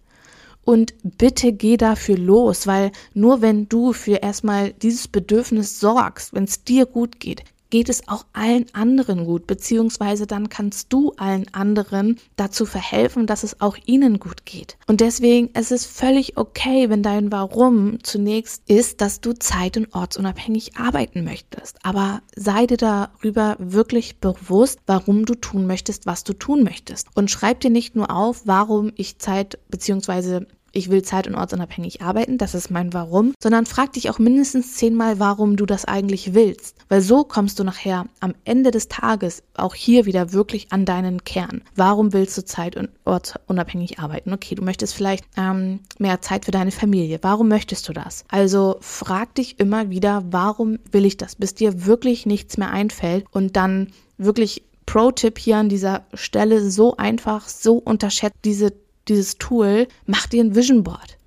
und 0.69 0.93
bitte 1.01 1.51
geh 1.51 1.77
dafür 1.77 2.15
los, 2.15 2.67
weil 2.67 2.91
nur 3.15 3.41
wenn 3.41 3.67
du 3.67 3.91
für 3.91 4.17
erstmal 4.17 4.71
dieses 4.71 5.07
Bedürfnis 5.07 5.79
sorgst, 5.79 6.31
wenn 6.31 6.43
es 6.43 6.63
dir 6.63 6.85
gut 6.85 7.19
geht, 7.19 7.43
geht 7.69 7.89
es 7.89 8.07
auch 8.07 8.25
allen 8.33 8.65
anderen 8.73 9.25
gut, 9.25 9.47
beziehungsweise 9.47 10.27
dann 10.27 10.49
kannst 10.49 10.91
du 10.91 11.13
allen 11.17 11.51
anderen 11.53 12.19
dazu 12.35 12.65
verhelfen, 12.65 13.27
dass 13.27 13.43
es 13.43 13.61
auch 13.61 13.77
ihnen 13.85 14.19
gut 14.19 14.45
geht. 14.45 14.77
Und 14.87 15.01
deswegen 15.01 15.49
es 15.53 15.71
ist 15.71 15.85
es 15.85 15.85
völlig 15.85 16.37
okay, 16.37 16.89
wenn 16.89 17.03
dein 17.03 17.31
Warum 17.31 18.03
zunächst 18.03 18.63
ist, 18.67 19.01
dass 19.01 19.21
du 19.21 19.33
zeit- 19.33 19.77
und 19.77 19.93
ortsunabhängig 19.93 20.77
arbeiten 20.77 21.23
möchtest. 21.23 21.77
Aber 21.83 22.21
sei 22.35 22.65
dir 22.65 22.77
darüber 22.77 23.55
wirklich 23.59 24.19
bewusst, 24.19 24.79
warum 24.87 25.25
du 25.25 25.35
tun 25.35 25.67
möchtest, 25.67 26.05
was 26.05 26.23
du 26.23 26.33
tun 26.33 26.63
möchtest. 26.63 27.07
Und 27.15 27.31
schreib 27.31 27.59
dir 27.59 27.69
nicht 27.69 27.95
nur 27.95 28.11
auf, 28.11 28.43
warum 28.45 28.91
ich 28.95 29.19
Zeit 29.19 29.59
beziehungsweise 29.69 30.47
ich 30.71 30.89
will 30.89 31.01
zeit- 31.01 31.27
und 31.27 31.35
ortsunabhängig 31.35 32.01
arbeiten, 32.01 32.37
das 32.37 32.53
ist 32.53 32.71
mein 32.71 32.93
Warum, 32.93 33.33
sondern 33.41 33.65
frag 33.65 33.93
dich 33.93 34.09
auch 34.09 34.19
mindestens 34.19 34.75
zehnmal, 34.75 35.19
warum 35.19 35.55
du 35.55 35.65
das 35.65 35.85
eigentlich 35.85 36.33
willst. 36.33 36.75
Weil 36.89 37.01
so 37.01 37.23
kommst 37.23 37.59
du 37.59 37.63
nachher 37.63 38.05
am 38.19 38.33
Ende 38.45 38.71
des 38.71 38.87
Tages 38.87 39.43
auch 39.55 39.75
hier 39.75 40.05
wieder 40.05 40.33
wirklich 40.33 40.71
an 40.71 40.85
deinen 40.85 41.23
Kern. 41.23 41.61
Warum 41.75 42.13
willst 42.13 42.37
du 42.37 42.43
zeit- 42.43 42.75
und 42.75 42.89
ortsunabhängig 43.05 43.99
arbeiten? 43.99 44.33
Okay, 44.33 44.55
du 44.55 44.63
möchtest 44.63 44.93
vielleicht 44.93 45.25
ähm, 45.37 45.79
mehr 45.99 46.21
Zeit 46.21 46.45
für 46.45 46.51
deine 46.51 46.71
Familie. 46.71 47.19
Warum 47.21 47.47
möchtest 47.47 47.87
du 47.87 47.93
das? 47.93 48.25
Also 48.29 48.77
frag 48.81 49.35
dich 49.35 49.59
immer 49.59 49.89
wieder, 49.89 50.23
warum 50.31 50.79
will 50.91 51.05
ich 51.05 51.17
das, 51.17 51.35
bis 51.35 51.53
dir 51.53 51.85
wirklich 51.85 52.25
nichts 52.25 52.57
mehr 52.57 52.71
einfällt 52.71 53.25
und 53.31 53.55
dann 53.55 53.91
wirklich 54.17 54.63
Pro-Tipp 54.89 55.37
hier 55.37 55.57
an 55.57 55.69
dieser 55.69 56.07
Stelle 56.15 56.67
so 56.67 56.97
einfach, 56.97 57.47
so 57.47 57.75
unterschätzt 57.75 58.39
diese 58.43 58.73
dieses 59.09 59.37
Tool, 59.37 59.87
mach 60.05 60.27
dir 60.27 60.43
ein 60.43 60.55
Vision 60.55 60.83
Board. 60.83 61.19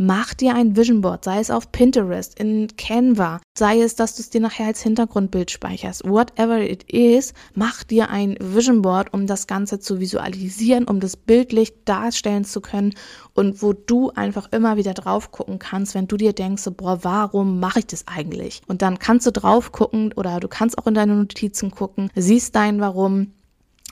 Mach 0.00 0.32
dir 0.32 0.54
ein 0.54 0.76
Vision 0.76 1.00
Board, 1.00 1.24
sei 1.24 1.40
es 1.40 1.50
auf 1.50 1.72
Pinterest, 1.72 2.38
in 2.38 2.68
Canva, 2.76 3.40
sei 3.58 3.80
es, 3.80 3.96
dass 3.96 4.14
du 4.14 4.22
es 4.22 4.30
dir 4.30 4.40
nachher 4.40 4.66
als 4.66 4.80
Hintergrundbild 4.80 5.50
speicherst, 5.50 6.08
whatever 6.08 6.60
it 6.60 6.84
is, 6.84 7.34
mach 7.56 7.82
dir 7.82 8.08
ein 8.08 8.36
Vision 8.38 8.80
Board, 8.80 9.12
um 9.12 9.26
das 9.26 9.48
Ganze 9.48 9.80
zu 9.80 9.98
visualisieren, 9.98 10.84
um 10.84 11.00
das 11.00 11.16
bildlich 11.16 11.72
darstellen 11.84 12.44
zu 12.44 12.60
können 12.60 12.94
und 13.34 13.60
wo 13.60 13.72
du 13.72 14.12
einfach 14.12 14.52
immer 14.52 14.76
wieder 14.76 14.94
drauf 14.94 15.32
gucken 15.32 15.58
kannst, 15.58 15.96
wenn 15.96 16.06
du 16.06 16.16
dir 16.16 16.32
denkst, 16.32 16.70
boah, 16.76 17.00
warum 17.02 17.58
mache 17.58 17.80
ich 17.80 17.86
das 17.88 18.06
eigentlich? 18.06 18.62
Und 18.68 18.82
dann 18.82 19.00
kannst 19.00 19.26
du 19.26 19.32
drauf 19.32 19.72
gucken 19.72 20.12
oder 20.12 20.38
du 20.38 20.46
kannst 20.46 20.78
auch 20.78 20.86
in 20.86 20.94
deine 20.94 21.16
Notizen 21.16 21.72
gucken, 21.72 22.08
siehst 22.14 22.54
dein 22.54 22.80
Warum, 22.80 23.32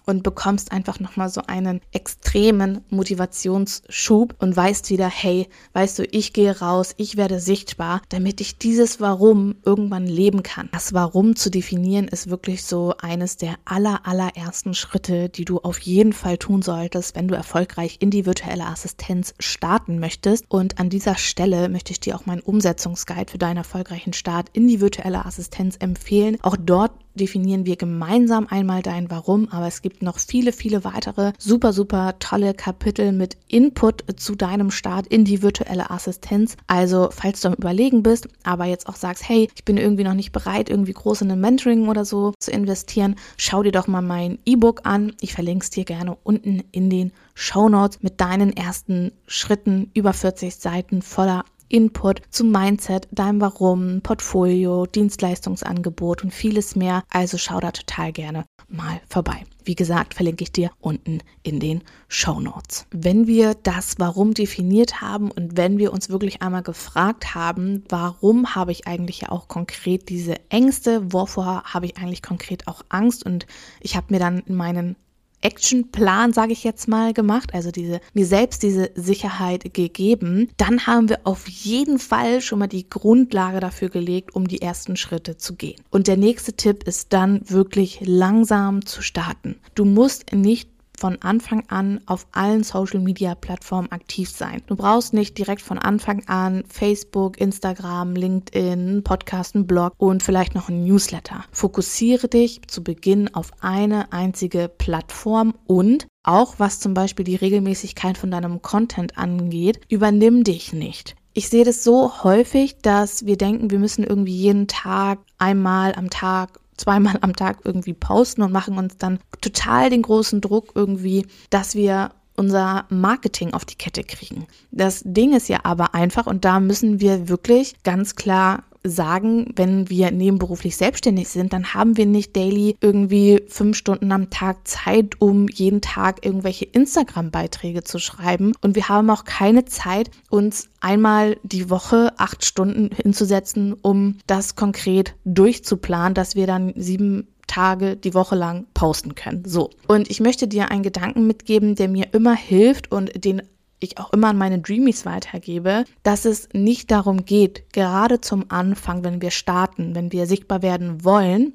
und 0.07 0.23
bekommst 0.23 0.73
einfach 0.73 1.01
nochmal 1.01 1.29
so 1.29 1.43
einen 1.47 1.81
extremen 1.93 2.81
Motivationsschub 2.91 4.37
und 4.39 4.57
weißt 4.57 4.91
wieder, 4.91 5.09
hey, 5.09 5.49
weißt 5.73 5.99
du, 5.99 6.05
ich 6.05 6.33
gehe 6.33 6.59
raus, 6.59 6.95
ich 6.97 7.17
werde 7.17 7.41
sichtbar, 7.41 8.01
damit 8.09 8.41
ich 8.41 8.59
dieses 8.59 9.01
Warum 9.01 9.57
irgendwann 9.65 10.07
leben 10.07 10.43
kann. 10.43 10.69
Das 10.73 10.95
Warum 10.95 11.37
zu 11.37 11.51
definieren 11.51 12.09
ist 12.09 12.31
wirklich 12.31 12.65
so 12.65 12.95
eines 12.99 13.37
der 13.37 13.57
aller, 13.65 14.07
allerersten 14.07 14.75
Schritte, 14.75 15.29
die 15.29 15.45
du 15.45 15.59
auf 15.59 15.79
jeden 15.81 16.13
Fall 16.13 16.39
tun 16.39 16.63
solltest, 16.63 17.17
wenn 17.17 17.29
du 17.29 17.35
erfolgreich 17.35 17.97
in 18.01 18.11
die 18.11 18.27
virtuelle 18.27 18.67
Assistenz 18.67 19.35
starten 19.41 19.99
möchtest. 19.99 20.45
Und 20.49 20.79
an 20.79 20.89
dieser 20.89 21.17
Stelle 21.17 21.69
möchte 21.69 21.93
ich 21.93 22.01
dir 22.01 22.17
auch 22.17 22.27
meinen 22.27 22.41
Umsetzungsguide 22.41 23.33
für 23.33 23.39
deinen 23.39 23.59
erfolgreichen 23.59 24.13
Start 24.13 24.49
in 24.53 24.69
die 24.69 24.81
virtuelle 24.81 25.27
Assistenz 25.27 25.77
empfehlen. 25.81 26.39
Auch 26.43 26.57
dort 26.57 26.93
definieren 27.17 27.67
wir 27.67 27.77
gemeinsam 27.77 28.47
einmal 28.49 28.83
dein 28.83 29.11
Warum, 29.11 29.49
aber 29.51 29.67
es 29.67 29.83
gibt 29.83 30.03
noch 30.03 30.19
viele, 30.19 30.53
viele 30.53 30.85
weitere 30.85 31.33
super, 31.39 31.73
super 31.73 32.15
tolle 32.19 32.55
Kapitel 32.55 33.13
mit 33.13 33.37
Input 33.49 34.05
zu 34.17 34.35
deinem 34.35 34.71
Start 34.71 35.07
in 35.07 35.25
die 35.25 35.43
virtuelle 35.43 35.91
Assistenz. 35.91 36.57
Also, 36.67 37.09
falls 37.11 37.41
du 37.41 37.49
am 37.49 37.55
Überlegen 37.55 38.03
bist, 38.03 38.29
aber 38.45 38.67
jetzt 38.67 38.89
auch 38.89 38.97
sagst, 38.97 39.29
hey, 39.29 39.49
ich 39.55 39.65
bin 39.65 39.77
irgendwie 39.77 40.05
noch 40.05 40.15
nicht 40.15 40.33
bereit, 40.33 40.71
irgendwie 40.71 40.93
groß 40.93 41.23
in 41.23 41.31
ein 41.31 41.41
Mentoring 41.41 41.89
oder 41.89 42.05
so 42.05 42.33
zu 42.39 42.51
investieren, 42.51 43.17
schau 43.37 43.63
dir 43.63 43.73
doch 43.73 43.87
mal 43.87 44.03
mein 44.03 44.39
E-Book 44.45 44.83
an. 44.85 45.15
Ich 45.21 45.35
verlinke 45.35 45.65
es 45.65 45.71
dir 45.71 45.85
gerne 45.85 46.17
unten 46.23 46.63
in 46.73 46.91
den 46.91 47.13
Show 47.35 47.69
Notes 47.69 48.03
mit 48.03 48.21
deinen 48.21 48.57
ersten 48.57 49.13
Schritten 49.27 49.91
über 49.95 50.13
40 50.13 50.57
Seiten 50.57 51.03
voller 51.03 51.45
Input 51.69 52.23
zum 52.31 52.51
Mindset, 52.51 53.09
deinem 53.11 53.41
Warum, 53.41 54.01
Portfolio, 54.03 54.87
Dienstleistungsangebot 54.87 56.25
und 56.25 56.33
vieles 56.33 56.77
mehr. 56.77 57.03
Also 57.11 57.39
schau 57.39 57.61
da 57.61 57.73
total 57.73 58.13
gerne 58.13 58.45
mal 58.69 59.01
vorbei. 59.09 59.45
Wie 59.65 59.75
gesagt, 59.75 60.15
verlinke 60.15 60.45
ich 60.45 60.53
dir 60.53 60.71
unten 60.81 61.21
in 61.43 61.61
den 61.61 61.83
Show 62.09 62.41
Notes. 62.41 62.87
Wenn 62.91 63.27
wir 63.27 63.55
das 63.55 63.99
Warum 63.99 64.35
definiert 64.35 65.01
haben 65.01 65.31
und 65.31 65.57
wenn 65.57 65.79
wir 65.79 65.93
uns 65.93 66.09
wirklich 66.09 66.43
einmal 66.43 66.63
gefragt 66.63 67.35
haben, 67.35 67.85
warum 67.89 68.55
habe 68.55 68.73
ich 68.73 68.87
eigentlich 68.87 69.23
ja 69.23 69.31
auch 69.31 69.49
konkret 69.49 70.09
diese 70.09 70.37
Ängste, 70.51 71.13
wovor 71.13 71.65
habe 71.65 71.87
ich 71.87 71.97
eigentlich 71.97 72.23
konkret 72.23 72.69
auch 72.69 72.83
Angst 72.89 73.25
und 73.27 73.47
ich 73.81 73.97
habe 73.97 74.07
mir 74.11 74.21
dann 74.21 74.39
in 74.41 74.55
meinen 74.55 74.97
Actionplan, 75.41 76.33
sage 76.33 76.53
ich 76.53 76.65
jetzt 76.65 76.89
mal, 76.89 77.13
gemacht, 77.13 77.55
also 77.55 77.71
diese 77.71 78.01
mir 78.15 78.27
selbst 78.27 78.63
diese 78.63 78.91
Sicherheit 78.95 79.75
gegeben, 79.75 80.49
dann 80.57 80.87
haben 80.87 81.09
wir 81.09 81.21
auf 81.25 81.49
jeden 81.49 81.99
Fall 81.99 82.41
schon 82.41 82.59
mal 82.59 82.67
die 82.67 82.89
Grundlage 82.89 83.61
dafür 83.61 83.89
gelegt, 83.89 84.35
um 84.35 84.49
die 84.49 84.63
ersten 84.63 84.97
Schritte 84.97 85.37
zu 85.37 85.55
gehen. 85.55 85.81
Und 85.91 86.07
der 86.07 86.17
nächste 86.17 86.55
Tipp 86.55 86.85
ist 86.85 87.13
dann 87.13 87.49
wirklich 87.49 88.01
langsam 88.03 88.85
zu 88.87 89.03
starten. 89.03 89.57
Du 89.75 89.85
musst 89.85 90.33
nicht 90.33 90.71
von 90.97 91.21
Anfang 91.23 91.65
an 91.69 92.01
auf 92.07 92.27
allen 92.33 92.65
Social 92.65 93.01
Media 93.01 93.35
Plattformen 93.35 93.91
aktiv 93.93 94.31
sein. 94.31 94.63
Du 94.67 94.77
brauchst 94.77 95.13
nicht 95.13 95.39
direkt 95.39 95.63
von 95.63 95.79
Anfang 95.79 96.27
an 96.27 96.65
Facebook, 96.69 97.41
Instagram, 97.41 98.15
LinkedIn, 98.15 99.03
Podcast, 99.05 99.55
einen 99.55 99.67
Blog 99.67 99.93
und 99.99 100.23
vielleicht 100.23 100.55
noch 100.55 100.69
ein 100.69 100.85
Newsletter. 100.85 101.45
Fokussiere 101.53 102.29
dich 102.29 102.61
zu 102.67 102.83
Beginn 102.83 103.33
auf 103.35 103.51
eine 103.61 104.13
einzige 104.13 104.69
Plattform 104.69 105.55
und 105.67 106.07
auch 106.23 106.55
was 106.59 106.81
zum 106.81 106.93
Beispiel 106.93 107.25
die 107.25 107.37
Regelmäßigkeit 107.37 108.19
von 108.19 108.31
deinem 108.31 108.61
Content 108.61 109.17
angeht, 109.17 109.81
übernimm 109.89 110.43
dich 110.43 110.73
nicht. 110.73 111.15
Ich 111.35 111.51
sehe 111.51 111.65
das 111.65 111.85
so 111.85 112.25
häufig, 112.25 112.79
dass 112.79 113.27
wir 113.27 113.37
denken, 113.37 113.71
wir 113.71 113.79
müssen 113.79 114.03
irgendwie 114.03 114.35
jeden 114.35 114.69
Tag 114.69 115.19
einmal 115.39 115.95
am 115.95 116.09
Tag 116.09 116.61
zweimal 116.77 117.19
am 117.21 117.35
Tag 117.35 117.61
irgendwie 117.65 117.95
posten 117.95 118.43
und 118.43 118.53
machen 118.53 118.79
uns 118.79 118.97
dann 118.97 119.19
total 119.41 119.91
den 119.91 120.03
großen 120.03 120.41
Druck 120.41 120.73
irgendwie, 120.75 121.27
dass 121.51 121.75
wir 121.75 122.11
unser 122.37 122.87
Marketing 122.89 123.55
auf 123.55 123.65
die 123.65 123.77
Kette 123.77 124.05
kriegen. 124.05 124.47
Das 124.71 125.03
Ding 125.05 125.35
ist 125.35 125.49
ja 125.49 125.61
aber 125.65 125.95
einfach 125.95 126.27
und 126.27 126.45
da 126.45 126.61
müssen 126.61 127.01
wir 127.01 127.29
wirklich 127.29 127.75
ganz 127.83 128.15
klar 128.15 128.65
sagen, 128.89 129.53
wenn 129.57 129.91
wir 129.91 130.11
nebenberuflich 130.11 130.77
selbstständig 130.77 131.29
sind, 131.29 131.53
dann 131.53 131.75
haben 131.75 131.97
wir 131.97 132.07
nicht 132.07 132.37
daily 132.37 132.77
irgendwie 132.81 133.43
fünf 133.49 133.77
Stunden 133.77 134.13
am 134.13 134.31
Tag 134.31 134.67
Zeit, 134.67 135.21
um 135.21 135.49
jeden 135.49 135.81
Tag 135.81 136.25
irgendwelche 136.25 136.65
Instagram-Beiträge 136.65 137.85
zu 137.85 137.99
schreiben. 137.99 138.53
Und 138.61 138.77
wir 138.77 138.89
haben 138.89 139.11
auch 139.11 139.25
keine 139.25 139.65
Zeit, 139.65 140.11
uns 140.31 140.69
einmal 140.81 141.37
die 141.43 141.71
Woche 141.71 142.13
acht 142.19 142.45
Stunden 142.45 142.91
hinzusetzen, 142.95 143.75
um 143.75 144.19
das 144.27 144.57
konkret 144.57 145.15
durchzuplanen, 145.25 146.15
dass 146.15 146.37
wir 146.37 146.47
dann 146.47 146.73
sieben 146.77 147.29
Tage 147.47 147.97
die 147.97 148.15
Woche 148.15 148.37
lang 148.37 148.67
posten 148.75 149.15
können. 149.15 149.45
So. 149.47 149.71
Und 149.87 150.11
ich 150.11 150.21
möchte 150.21 150.49
dir 150.49 150.71
einen 150.71 150.83
Gedanken 150.83 151.27
mitgeben, 151.27 151.75
der 151.75 151.89
mir 151.89 152.13
immer 152.13 152.35
hilft 152.35 152.93
und 152.93 153.25
den 153.25 153.43
ich 153.79 153.99
auch 153.99 154.13
immer 154.13 154.29
an 154.29 154.39
meine 154.39 154.59
Dreamies 154.59 155.05
weitergebe, 155.05 155.85
dass 156.03 156.25
es 156.25 156.49
nicht 156.53 156.91
darum 156.91 157.25
geht, 157.25 157.73
gerade 157.73 158.21
zum 158.21 158.47
Anfang, 158.49 159.05
wenn 159.05 159.21
wir 159.21 159.31
starten, 159.31 159.95
wenn 159.95 160.13
wir 160.13 160.27
sichtbar 160.27 160.63
werden 160.63 161.05
wollen, 161.05 161.53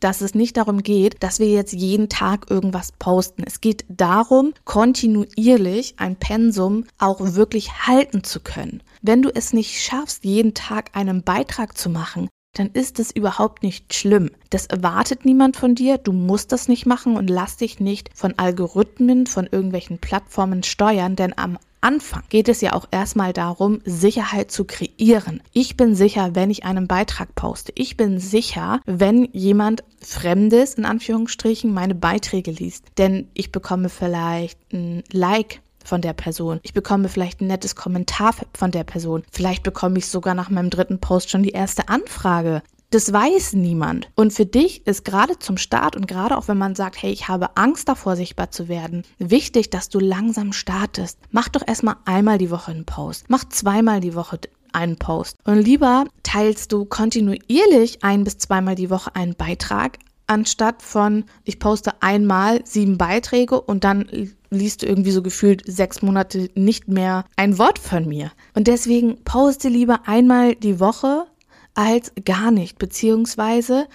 dass 0.00 0.20
es 0.20 0.34
nicht 0.34 0.56
darum 0.56 0.82
geht, 0.82 1.22
dass 1.22 1.38
wir 1.38 1.48
jetzt 1.48 1.72
jeden 1.72 2.08
Tag 2.08 2.50
irgendwas 2.50 2.92
posten. 2.92 3.44
Es 3.46 3.60
geht 3.60 3.84
darum, 3.88 4.52
kontinuierlich 4.64 5.94
ein 5.98 6.16
Pensum 6.16 6.84
auch 6.98 7.20
wirklich 7.20 7.86
halten 7.86 8.24
zu 8.24 8.40
können. 8.40 8.82
Wenn 9.02 9.22
du 9.22 9.30
es 9.34 9.52
nicht 9.52 9.80
schaffst, 9.80 10.24
jeden 10.24 10.54
Tag 10.54 10.90
einen 10.94 11.22
Beitrag 11.22 11.78
zu 11.78 11.88
machen, 11.88 12.28
dann 12.58 12.70
ist 12.72 12.98
es 12.98 13.10
überhaupt 13.10 13.62
nicht 13.62 13.94
schlimm. 13.94 14.30
Das 14.50 14.66
erwartet 14.66 15.24
niemand 15.24 15.56
von 15.56 15.74
dir, 15.74 15.98
du 15.98 16.12
musst 16.12 16.52
das 16.52 16.68
nicht 16.68 16.86
machen 16.86 17.16
und 17.16 17.28
lass 17.28 17.56
dich 17.56 17.80
nicht 17.80 18.10
von 18.14 18.34
Algorithmen, 18.36 19.26
von 19.26 19.46
irgendwelchen 19.50 19.98
Plattformen 19.98 20.62
steuern, 20.62 21.16
denn 21.16 21.36
am 21.36 21.58
Anfang 21.82 22.22
geht 22.30 22.48
es 22.48 22.62
ja 22.62 22.72
auch 22.72 22.86
erstmal 22.90 23.32
darum, 23.32 23.80
Sicherheit 23.84 24.50
zu 24.50 24.64
kreieren. 24.64 25.40
Ich 25.52 25.76
bin 25.76 25.94
sicher, 25.94 26.34
wenn 26.34 26.50
ich 26.50 26.64
einen 26.64 26.88
Beitrag 26.88 27.34
poste. 27.36 27.70
Ich 27.76 27.96
bin 27.96 28.18
sicher, 28.18 28.80
wenn 28.86 29.28
jemand 29.32 29.84
Fremdes 30.00 30.74
in 30.74 30.84
Anführungsstrichen 30.84 31.72
meine 31.72 31.94
Beiträge 31.94 32.50
liest. 32.50 32.86
Denn 32.98 33.28
ich 33.34 33.52
bekomme 33.52 33.88
vielleicht 33.88 34.58
ein 34.72 35.04
Like 35.12 35.60
von 35.86 36.02
der 36.02 36.12
Person. 36.12 36.60
Ich 36.62 36.74
bekomme 36.74 37.08
vielleicht 37.08 37.40
ein 37.40 37.46
nettes 37.46 37.76
Kommentar 37.76 38.34
von 38.54 38.70
der 38.70 38.84
Person. 38.84 39.22
Vielleicht 39.30 39.62
bekomme 39.62 39.98
ich 39.98 40.08
sogar 40.08 40.34
nach 40.34 40.50
meinem 40.50 40.70
dritten 40.70 41.00
Post 41.00 41.30
schon 41.30 41.42
die 41.42 41.50
erste 41.50 41.88
Anfrage. 41.88 42.62
Das 42.90 43.12
weiß 43.12 43.54
niemand. 43.54 44.08
Und 44.14 44.32
für 44.32 44.46
dich 44.46 44.86
ist 44.86 45.04
gerade 45.04 45.38
zum 45.38 45.56
Start 45.56 45.96
und 45.96 46.06
gerade 46.06 46.36
auch 46.36 46.46
wenn 46.46 46.56
man 46.56 46.76
sagt, 46.76 47.02
hey, 47.02 47.10
ich 47.10 47.26
habe 47.26 47.56
Angst 47.56 47.88
davor, 47.88 48.14
sichtbar 48.14 48.52
zu 48.52 48.68
werden, 48.68 49.02
wichtig, 49.18 49.70
dass 49.70 49.88
du 49.88 49.98
langsam 49.98 50.52
startest. 50.52 51.18
Mach 51.30 51.48
doch 51.48 51.66
erstmal 51.66 51.96
einmal 52.04 52.38
die 52.38 52.50
Woche 52.50 52.70
einen 52.70 52.84
Post. 52.84 53.24
Mach 53.28 53.44
zweimal 53.48 54.00
die 54.00 54.14
Woche 54.14 54.38
einen 54.72 54.98
Post. 54.98 55.36
Und 55.44 55.56
lieber 55.56 56.04
teilst 56.22 56.72
du 56.72 56.84
kontinuierlich 56.84 58.04
ein 58.04 58.22
bis 58.22 58.38
zweimal 58.38 58.76
die 58.76 58.90
Woche 58.90 59.14
einen 59.16 59.34
Beitrag, 59.34 59.98
anstatt 60.26 60.82
von, 60.82 61.24
ich 61.44 61.58
poste 61.58 62.02
einmal 62.02 62.64
sieben 62.64 62.98
Beiträge 62.98 63.60
und 63.60 63.84
dann 63.84 64.08
liest 64.50 64.82
du 64.82 64.86
irgendwie 64.86 65.10
so 65.10 65.22
gefühlt 65.22 65.62
sechs 65.66 66.02
Monate 66.02 66.50
nicht 66.54 66.88
mehr 66.88 67.24
ein 67.36 67.58
Wort 67.58 67.78
von 67.78 68.06
mir. 68.08 68.32
Und 68.54 68.66
deswegen 68.66 69.22
poste 69.24 69.68
lieber 69.68 70.00
einmal 70.06 70.54
die 70.54 70.80
Woche 70.80 71.26
als 71.74 72.12
gar 72.24 72.50
nicht, 72.50 72.78
beziehungsweise 72.78 73.86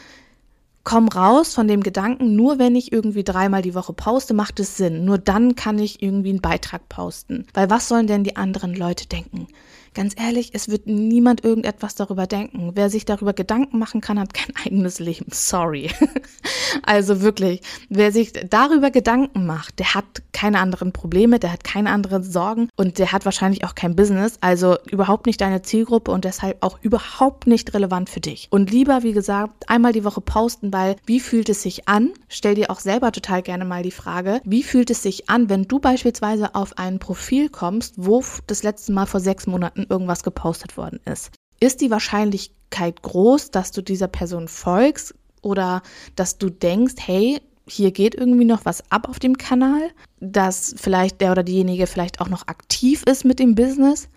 komm 0.84 1.10
raus 1.10 1.54
von 1.54 1.68
dem 1.68 1.84
Gedanken, 1.84 2.36
nur 2.36 2.58
wenn 2.58 2.76
ich 2.76 2.92
irgendwie 2.92 3.24
dreimal 3.24 3.62
die 3.62 3.76
Woche 3.76 3.94
poste, 3.94 4.34
macht 4.34 4.60
es 4.60 4.78
Sinn. 4.78 5.06
Nur 5.06 5.18
dann 5.18 5.56
kann 5.56 5.78
ich 5.78 6.02
irgendwie 6.02 6.30
einen 6.30 6.42
Beitrag 6.42 6.90
posten. 6.90 7.46
Weil 7.54 7.70
was 7.70 7.88
sollen 7.88 8.08
denn 8.08 8.24
die 8.24 8.36
anderen 8.36 8.74
Leute 8.74 9.08
denken? 9.08 9.48
Ganz 9.94 10.14
ehrlich, 10.18 10.52
es 10.54 10.70
wird 10.70 10.88
niemand 10.88 11.44
irgendetwas 11.44 11.96
darüber 11.96 12.26
denken. 12.26 12.72
Wer 12.76 12.90
sich 12.90 13.04
darüber 13.04 13.34
Gedanken 13.34 13.78
machen 13.78 14.00
kann, 14.00 14.20
hat 14.20 14.34
kein 14.34 14.56
eigenes 14.66 15.00
Leben. 15.00 15.26
Sorry. 15.32 15.90
also 16.84 17.22
wirklich, 17.22 17.62
wer 17.90 18.14
sich 18.14 18.32
darüber 18.32 18.90
Gedanken 18.90 19.46
macht, 19.46 19.80
der 19.80 19.94
hat 19.94 20.24
keine 20.32 20.60
anderen 20.60 20.94
Probleme, 20.94 21.40
der 21.40 21.52
hat 21.52 21.66
keine 21.66 21.90
anderen 21.90 22.24
Sorgen 22.24 22.70
und 22.78 23.00
der 23.00 23.12
hat 23.12 23.26
wahrscheinlich 23.26 23.66
auch 23.66 23.76
kein 23.76 23.98
Business. 23.98 24.38
Also 24.40 24.78
überhaupt 24.90 25.26
nicht 25.26 25.42
deine 25.42 25.62
Zielgruppe 25.62 26.12
und 26.12 26.24
deshalb 26.24 26.64
auch 26.64 26.80
überhaupt 26.82 27.46
nicht 27.46 27.74
relevant 27.74 28.10
für 28.10 28.22
dich. 28.22 28.48
Und 28.50 28.72
lieber, 28.72 29.04
wie 29.04 29.14
gesagt, 29.14 29.70
einmal 29.70 29.92
die 29.92 30.06
Woche 30.06 30.22
posten, 30.22 30.72
weil 30.72 30.96
wie 31.06 31.20
fühlt 31.20 31.50
es 31.50 31.64
sich 31.64 31.90
an? 31.90 32.12
Stell 32.30 32.56
dir 32.56 32.72
auch 32.72 32.80
selber 32.80 33.12
total 33.12 33.42
gerne 33.42 33.66
mal 33.66 33.84
die 33.84 33.92
Frage, 33.92 34.42
wie 34.46 34.64
fühlt 34.64 34.90
es 34.90 35.04
sich 35.04 35.30
an, 35.30 35.50
wenn 35.50 35.68
du 35.68 35.80
beispielsweise 35.80 36.56
auf 36.56 36.78
ein 36.78 37.00
Profil 37.00 37.50
kommst, 37.50 37.96
wo 37.98 38.24
das 38.48 38.64
letzte 38.64 38.94
Mal 38.94 39.06
vor 39.06 39.20
sechs 39.20 39.48
Monaten 39.48 39.81
Monaten 39.82 39.92
irgendwas 39.92 40.24
gepostet 40.24 40.78
worden 40.78 41.00
ist. 41.06 41.32
Ist 41.60 41.82
die 41.82 41.92
Wahrscheinlichkeit 41.92 43.02
groß, 43.02 43.52
dass 43.52 43.72
du 43.72 43.82
dieser 43.82 44.08
Person 44.08 44.48
folgst 44.48 45.14
oder 45.42 45.82
dass 46.16 46.38
du 46.38 46.50
denkst, 46.50 46.96
hey, 46.98 47.42
hier 47.68 47.92
geht 47.92 48.16
irgendwie 48.16 48.46
noch 48.46 48.66
was 48.66 48.84
ab 48.92 49.08
auf 49.08 49.20
dem 49.20 49.38
Kanal, 49.38 49.92
dass 50.20 50.74
vielleicht 50.78 51.22
der 51.22 51.32
oder 51.32 51.44
diejenige 51.44 51.88
vielleicht 51.88 52.20
auch 52.20 52.30
noch 52.30 52.48
aktiv 52.48 53.04
ist 53.04 53.24
mit 53.24 53.40
dem 53.40 53.56
Business? 53.56 54.10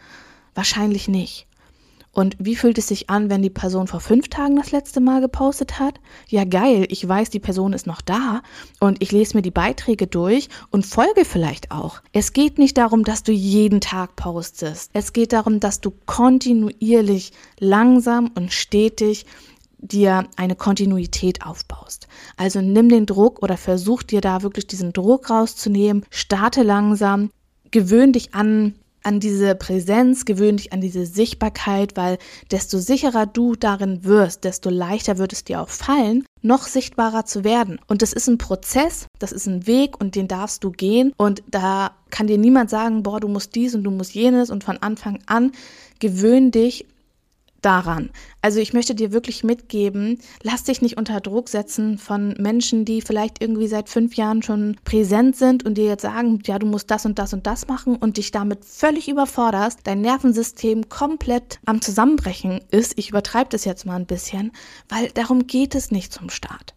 Wahrscheinlich 0.54 1.08
nicht. 1.08 1.46
Und 2.14 2.36
wie 2.38 2.54
fühlt 2.54 2.78
es 2.78 2.88
sich 2.88 3.10
an, 3.10 3.28
wenn 3.28 3.42
die 3.42 3.50
Person 3.50 3.88
vor 3.88 4.00
fünf 4.00 4.28
Tagen 4.28 4.56
das 4.56 4.70
letzte 4.70 5.00
Mal 5.00 5.20
gepostet 5.20 5.80
hat? 5.80 6.00
Ja, 6.28 6.44
geil, 6.44 6.86
ich 6.88 7.06
weiß, 7.06 7.28
die 7.28 7.40
Person 7.40 7.72
ist 7.72 7.86
noch 7.86 8.00
da 8.00 8.42
und 8.78 9.02
ich 9.02 9.10
lese 9.10 9.36
mir 9.36 9.42
die 9.42 9.50
Beiträge 9.50 10.06
durch 10.06 10.48
und 10.70 10.86
folge 10.86 11.24
vielleicht 11.24 11.72
auch. 11.72 12.00
Es 12.12 12.32
geht 12.32 12.58
nicht 12.58 12.78
darum, 12.78 13.02
dass 13.02 13.24
du 13.24 13.32
jeden 13.32 13.80
Tag 13.80 14.14
postest. 14.14 14.90
Es 14.92 15.12
geht 15.12 15.32
darum, 15.32 15.58
dass 15.58 15.80
du 15.80 15.92
kontinuierlich, 16.06 17.32
langsam 17.58 18.30
und 18.36 18.52
stetig 18.52 19.26
dir 19.78 20.28
eine 20.36 20.54
Kontinuität 20.54 21.44
aufbaust. 21.44 22.06
Also 22.36 22.60
nimm 22.60 22.88
den 22.88 23.06
Druck 23.06 23.42
oder 23.42 23.56
versuch 23.56 24.04
dir 24.04 24.20
da 24.20 24.42
wirklich 24.42 24.66
diesen 24.66 24.92
Druck 24.92 25.30
rauszunehmen, 25.30 26.06
starte 26.10 26.62
langsam, 26.62 27.30
gewöhn 27.70 28.12
dich 28.12 28.34
an 28.34 28.76
an 29.04 29.20
diese 29.20 29.54
Präsenz, 29.54 30.24
gewöhn 30.24 30.56
dich 30.56 30.72
an 30.72 30.80
diese 30.80 31.06
Sichtbarkeit, 31.06 31.96
weil 31.96 32.18
desto 32.50 32.78
sicherer 32.78 33.26
du 33.26 33.54
darin 33.54 34.04
wirst, 34.04 34.44
desto 34.44 34.70
leichter 34.70 35.18
wird 35.18 35.32
es 35.32 35.44
dir 35.44 35.60
auch 35.60 35.68
fallen, 35.68 36.24
noch 36.42 36.66
sichtbarer 36.66 37.24
zu 37.24 37.44
werden. 37.44 37.78
Und 37.86 38.02
das 38.02 38.12
ist 38.12 38.28
ein 38.28 38.38
Prozess, 38.38 39.06
das 39.18 39.32
ist 39.32 39.46
ein 39.46 39.66
Weg 39.66 40.00
und 40.00 40.14
den 40.14 40.28
darfst 40.28 40.64
du 40.64 40.70
gehen. 40.70 41.12
Und 41.16 41.42
da 41.50 41.92
kann 42.10 42.26
dir 42.26 42.38
niemand 42.38 42.70
sagen, 42.70 43.02
boah, 43.02 43.20
du 43.20 43.28
musst 43.28 43.54
dies 43.54 43.74
und 43.74 43.84
du 43.84 43.90
musst 43.90 44.14
jenes 44.14 44.50
und 44.50 44.64
von 44.64 44.78
Anfang 44.78 45.18
an 45.26 45.52
gewöhn 46.00 46.50
dich 46.50 46.86
daran. 47.64 48.10
Also 48.42 48.60
ich 48.60 48.72
möchte 48.72 48.94
dir 48.94 49.12
wirklich 49.12 49.42
mitgeben, 49.42 50.18
lass 50.42 50.64
dich 50.64 50.82
nicht 50.82 50.98
unter 50.98 51.20
Druck 51.20 51.48
setzen 51.48 51.98
von 51.98 52.34
Menschen, 52.38 52.84
die 52.84 53.00
vielleicht 53.00 53.40
irgendwie 53.40 53.68
seit 53.68 53.88
fünf 53.88 54.14
Jahren 54.16 54.42
schon 54.42 54.76
präsent 54.84 55.36
sind 55.36 55.64
und 55.64 55.78
dir 55.78 55.86
jetzt 55.86 56.02
sagen, 56.02 56.40
ja, 56.44 56.58
du 56.58 56.66
musst 56.66 56.90
das 56.90 57.06
und 57.06 57.18
das 57.18 57.32
und 57.32 57.46
das 57.46 57.66
machen 57.66 57.96
und 57.96 58.16
dich 58.18 58.30
damit 58.30 58.64
völlig 58.64 59.08
überforderst, 59.08 59.80
dein 59.84 60.00
Nervensystem 60.00 60.88
komplett 60.88 61.58
am 61.64 61.80
Zusammenbrechen 61.80 62.60
ist. 62.70 62.98
Ich 62.98 63.10
übertreibe 63.10 63.50
das 63.50 63.64
jetzt 63.64 63.86
mal 63.86 63.96
ein 63.96 64.06
bisschen, 64.06 64.52
weil 64.88 65.08
darum 65.14 65.46
geht 65.46 65.74
es 65.74 65.90
nicht 65.90 66.12
zum 66.12 66.28
Start. 66.28 66.74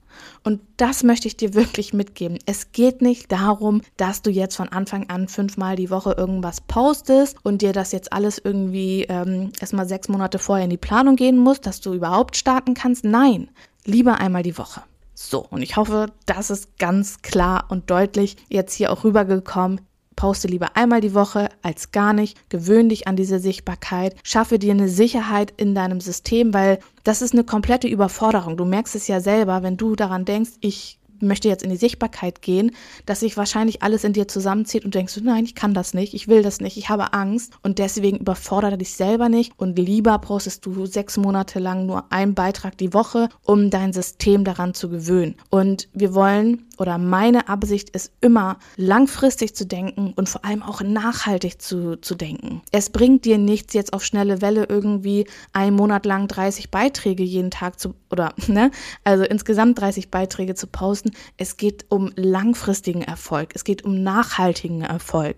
Und 0.47 0.61
das 0.77 1.03
möchte 1.03 1.27
ich 1.27 1.35
dir 1.35 1.55
wirklich 1.55 1.93
mitgeben. 1.93 2.39
Es 2.45 2.71
geht 2.71 3.01
nicht 3.01 3.33
darum, 3.33 3.81
dass 3.97 4.21
du 4.21 4.29
jetzt 4.29 4.55
von 4.55 4.69
Anfang 4.69 5.09
an 5.09 5.27
fünfmal 5.27 5.75
die 5.75 5.89
Woche 5.89 6.13
irgendwas 6.13 6.61
postest 6.61 7.35
und 7.43 7.61
dir 7.61 7.73
das 7.73 7.91
jetzt 7.91 8.13
alles 8.13 8.39
irgendwie 8.41 9.03
ähm, 9.09 9.51
erstmal 9.59 9.89
sechs 9.89 10.07
Monate 10.07 10.39
vorher 10.39 10.63
in 10.63 10.69
die 10.69 10.77
Planung 10.77 11.17
gehen 11.17 11.37
musst, 11.37 11.65
dass 11.65 11.81
du 11.81 11.93
überhaupt 11.93 12.37
starten 12.37 12.75
kannst. 12.75 13.03
Nein, 13.03 13.49
lieber 13.83 14.21
einmal 14.21 14.41
die 14.41 14.57
Woche. 14.57 14.83
So, 15.15 15.45
und 15.49 15.61
ich 15.61 15.75
hoffe, 15.75 16.13
das 16.25 16.49
ist 16.49 16.77
ganz 16.79 17.21
klar 17.21 17.65
und 17.67 17.89
deutlich 17.89 18.37
jetzt 18.47 18.73
hier 18.73 18.93
auch 18.93 19.03
rübergekommen. 19.03 19.81
Poste 20.17 20.49
lieber 20.49 20.75
einmal 20.75 20.99
die 20.99 21.13
Woche 21.13 21.47
als 21.61 21.93
gar 21.93 22.11
nicht. 22.11 22.49
Gewöhn 22.49 22.89
dich 22.89 23.07
an 23.07 23.15
diese 23.15 23.39
Sichtbarkeit. 23.39 24.15
Schaffe 24.23 24.59
dir 24.59 24.73
eine 24.73 24.89
Sicherheit 24.89 25.53
in 25.55 25.73
deinem 25.73 26.01
System, 26.01 26.53
weil 26.53 26.79
das 27.05 27.21
ist 27.21 27.31
eine 27.31 27.45
komplette 27.45 27.87
Überforderung. 27.87 28.57
Du 28.57 28.65
merkst 28.65 28.95
es 28.95 29.07
ja 29.07 29.21
selber, 29.21 29.63
wenn 29.63 29.77
du 29.77 29.95
daran 29.95 30.25
denkst, 30.25 30.51
ich 30.59 30.99
möchte 31.19 31.47
jetzt 31.47 31.63
in 31.63 31.69
die 31.69 31.77
Sichtbarkeit 31.77 32.41
gehen, 32.41 32.71
dass 33.05 33.21
sich 33.21 33.37
wahrscheinlich 33.37 33.81
alles 33.81 34.03
in 34.03 34.13
dir 34.13 34.27
zusammenzieht 34.27 34.85
und 34.85 34.95
denkst, 34.95 35.19
nein, 35.23 35.45
ich 35.45 35.55
kann 35.55 35.73
das 35.73 35.93
nicht, 35.93 36.13
ich 36.13 36.27
will 36.27 36.43
das 36.43 36.59
nicht, 36.61 36.77
ich 36.77 36.89
habe 36.89 37.13
Angst 37.13 37.53
und 37.63 37.79
deswegen 37.79 38.17
überfordere 38.17 38.77
dich 38.77 38.93
selber 38.93 39.29
nicht 39.29 39.53
und 39.57 39.77
lieber 39.77 40.17
postest 40.19 40.65
du 40.65 40.85
sechs 40.85 41.17
Monate 41.17 41.59
lang 41.59 41.85
nur 41.85 42.11
einen 42.11 42.33
Beitrag 42.33 42.77
die 42.77 42.93
Woche, 42.93 43.29
um 43.43 43.69
dein 43.69 43.93
System 43.93 44.43
daran 44.43 44.73
zu 44.73 44.89
gewöhnen. 44.89 45.35
Und 45.49 45.87
wir 45.93 46.13
wollen 46.13 46.67
oder 46.77 46.97
meine 46.97 47.49
Absicht 47.49 47.89
ist 47.89 48.11
immer 48.21 48.57
langfristig 48.75 49.55
zu 49.55 49.65
denken 49.65 50.13
und 50.15 50.29
vor 50.29 50.45
allem 50.45 50.61
auch 50.61 50.81
nachhaltig 50.81 51.61
zu, 51.61 51.97
zu 51.97 52.15
denken. 52.15 52.61
Es 52.71 52.89
bringt 52.89 53.25
dir 53.25 53.37
nichts, 53.37 53.73
jetzt 53.73 53.93
auf 53.93 54.03
schnelle 54.03 54.41
Welle 54.41 54.65
irgendwie 54.69 55.27
einen 55.53 55.75
Monat 55.75 56.05
lang 56.05 56.27
30 56.27 56.71
Beiträge 56.71 57.23
jeden 57.23 57.51
Tag 57.51 57.79
zu, 57.79 57.95
oder, 58.11 58.33
ne, 58.47 58.71
also 59.03 59.23
insgesamt 59.23 59.79
30 59.79 60.11
Beiträge 60.11 60.55
zu 60.55 60.67
posten. 60.67 61.06
Es 61.37 61.57
geht 61.57 61.85
um 61.89 62.11
langfristigen 62.15 63.01
Erfolg. 63.01 63.51
Es 63.53 63.63
geht 63.63 63.83
um 63.83 64.03
nachhaltigen 64.03 64.81
Erfolg. 64.81 65.37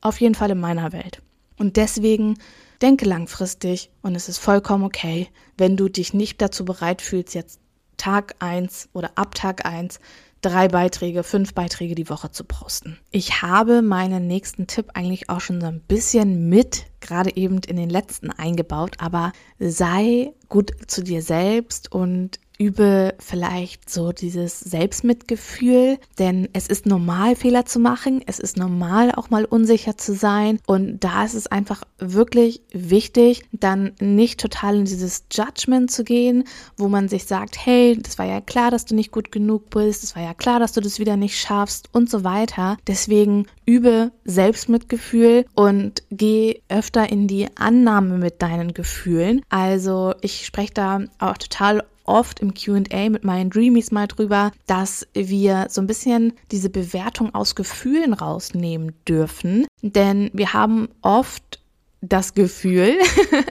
Auf 0.00 0.20
jeden 0.20 0.34
Fall 0.34 0.50
in 0.50 0.60
meiner 0.60 0.92
Welt. 0.92 1.22
Und 1.56 1.76
deswegen 1.76 2.38
denke 2.82 3.04
langfristig 3.04 3.90
und 4.02 4.14
es 4.14 4.28
ist 4.28 4.38
vollkommen 4.38 4.84
okay, 4.84 5.28
wenn 5.56 5.76
du 5.76 5.88
dich 5.88 6.12
nicht 6.14 6.42
dazu 6.42 6.64
bereit 6.64 7.00
fühlst, 7.00 7.34
jetzt 7.34 7.60
Tag 7.96 8.34
1 8.40 8.90
oder 8.92 9.12
ab 9.14 9.34
Tag 9.34 9.64
1 9.64 10.00
drei 10.44 10.68
Beiträge, 10.68 11.22
fünf 11.22 11.54
Beiträge 11.54 11.94
die 11.94 12.10
Woche 12.10 12.30
zu 12.30 12.44
posten. 12.44 12.98
Ich 13.10 13.40
habe 13.40 13.80
meinen 13.80 14.26
nächsten 14.26 14.66
Tipp 14.66 14.90
eigentlich 14.94 15.30
auch 15.30 15.40
schon 15.40 15.60
so 15.60 15.66
ein 15.66 15.80
bisschen 15.80 16.48
mit, 16.48 16.84
gerade 17.00 17.34
eben 17.34 17.60
in 17.66 17.76
den 17.76 17.88
letzten 17.88 18.30
eingebaut, 18.30 18.96
aber 18.98 19.32
sei 19.58 20.32
gut 20.48 20.72
zu 20.86 21.02
dir 21.02 21.22
selbst 21.22 21.90
und 21.90 22.38
übe 22.58 23.14
vielleicht 23.18 23.90
so 23.90 24.12
dieses 24.12 24.60
Selbstmitgefühl, 24.60 25.98
denn 26.18 26.48
es 26.52 26.66
ist 26.66 26.86
normal, 26.86 27.36
Fehler 27.36 27.66
zu 27.66 27.78
machen. 27.78 28.22
Es 28.26 28.38
ist 28.38 28.56
normal, 28.56 29.12
auch 29.12 29.30
mal 29.30 29.44
unsicher 29.44 29.96
zu 29.96 30.14
sein. 30.14 30.60
Und 30.66 31.00
da 31.00 31.24
ist 31.24 31.34
es 31.34 31.46
einfach 31.46 31.82
wirklich 31.98 32.62
wichtig, 32.72 33.42
dann 33.52 33.92
nicht 34.00 34.40
total 34.40 34.76
in 34.76 34.84
dieses 34.84 35.24
Judgment 35.32 35.90
zu 35.90 36.04
gehen, 36.04 36.44
wo 36.76 36.88
man 36.88 37.08
sich 37.08 37.24
sagt, 37.24 37.56
hey, 37.64 37.98
das 38.00 38.18
war 38.18 38.26
ja 38.26 38.40
klar, 38.40 38.70
dass 38.70 38.84
du 38.84 38.94
nicht 38.94 39.10
gut 39.10 39.32
genug 39.32 39.70
bist. 39.70 40.04
Es 40.04 40.14
war 40.14 40.22
ja 40.22 40.34
klar, 40.34 40.60
dass 40.60 40.72
du 40.72 40.80
das 40.80 40.98
wieder 40.98 41.16
nicht 41.16 41.38
schaffst 41.38 41.88
und 41.92 42.08
so 42.08 42.24
weiter. 42.24 42.76
Deswegen 42.86 43.46
übe 43.66 44.12
Selbstmitgefühl 44.24 45.46
und 45.54 46.02
geh 46.10 46.60
öfter 46.68 47.10
in 47.10 47.26
die 47.26 47.48
Annahme 47.56 48.18
mit 48.18 48.42
deinen 48.42 48.74
Gefühlen. 48.74 49.42
Also 49.48 50.14
ich 50.20 50.46
spreche 50.46 50.74
da 50.74 51.00
auch 51.18 51.38
total 51.38 51.84
oft 52.04 52.40
im 52.40 52.54
QA 52.54 53.08
mit 53.08 53.24
meinen 53.24 53.50
Dreamies 53.50 53.90
mal 53.90 54.06
drüber, 54.06 54.52
dass 54.66 55.06
wir 55.14 55.66
so 55.70 55.80
ein 55.80 55.86
bisschen 55.86 56.34
diese 56.50 56.70
Bewertung 56.70 57.34
aus 57.34 57.54
Gefühlen 57.54 58.12
rausnehmen 58.12 58.92
dürfen. 59.06 59.66
Denn 59.82 60.30
wir 60.32 60.52
haben 60.52 60.88
oft 61.02 61.60
das 62.08 62.34
Gefühl, 62.34 62.94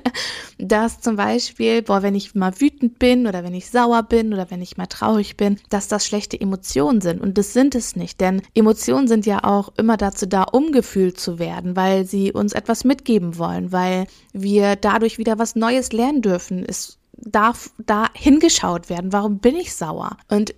dass 0.58 1.02
zum 1.02 1.16
Beispiel, 1.16 1.82
boah, 1.82 2.04
wenn 2.04 2.16
ich 2.16 2.36
mal 2.36 2.60
wütend 2.60 3.00
bin 3.00 3.28
oder 3.28 3.44
wenn 3.44 3.54
ich 3.54 3.70
sauer 3.70 4.04
bin 4.04 4.34
oder 4.34 4.50
wenn 4.52 4.62
ich 4.62 4.78
mal 4.78 4.88
traurig 4.88 5.38
bin, 5.38 5.60
dass 5.70 5.88
das 5.88 6.06
schlechte 6.06 6.40
Emotionen 6.40 7.02
sind. 7.02 7.22
Und 7.22 7.38
das 7.38 7.54
sind 7.54 7.76
es 7.76 7.96
nicht, 7.96 8.22
denn 8.22 8.42
Emotionen 8.54 9.08
sind 9.08 9.26
ja 9.26 9.44
auch 9.44 9.74
immer 9.78 9.98
dazu 9.98 10.26
da, 10.26 10.44
umgefühlt 10.44 11.20
zu 11.20 11.40
werden, 11.40 11.76
weil 11.76 12.06
sie 12.06 12.32
uns 12.32 12.54
etwas 12.54 12.84
mitgeben 12.84 13.38
wollen, 13.38 13.72
weil 13.72 14.08
wir 14.32 14.76
dadurch 14.76 15.18
wieder 15.18 15.40
was 15.40 15.56
Neues 15.56 15.92
lernen 15.92 16.22
dürfen. 16.22 16.64
Es 16.66 16.98
darf 17.26 17.72
da 17.78 18.08
hingeschaut 18.14 18.90
werden, 18.90 19.14
warum 19.14 19.40
bin 19.40 19.56
ich 19.56 19.74
sauer? 19.74 20.18
Und 20.30 20.54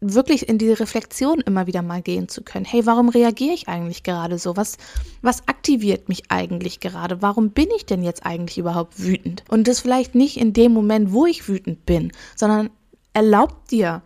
wirklich 0.00 0.48
in 0.48 0.58
die 0.58 0.72
Reflexion 0.72 1.40
immer 1.40 1.66
wieder 1.66 1.82
mal 1.82 2.02
gehen 2.02 2.28
zu 2.28 2.42
können. 2.42 2.64
Hey, 2.64 2.86
warum 2.86 3.08
reagiere 3.08 3.54
ich 3.54 3.68
eigentlich 3.68 4.04
gerade 4.04 4.38
so? 4.38 4.56
Was, 4.56 4.76
was 5.22 5.48
aktiviert 5.48 6.08
mich 6.08 6.24
eigentlich 6.28 6.80
gerade? 6.80 7.20
Warum 7.20 7.50
bin 7.50 7.68
ich 7.76 7.84
denn 7.84 8.04
jetzt 8.04 8.24
eigentlich 8.24 8.58
überhaupt 8.58 9.02
wütend? 9.02 9.44
Und 9.48 9.66
das 9.66 9.80
vielleicht 9.80 10.14
nicht 10.14 10.36
in 10.36 10.52
dem 10.52 10.72
Moment, 10.72 11.12
wo 11.12 11.26
ich 11.26 11.48
wütend 11.48 11.84
bin, 11.84 12.12
sondern 12.36 12.70
erlaubt 13.12 13.70
dir, 13.70 14.02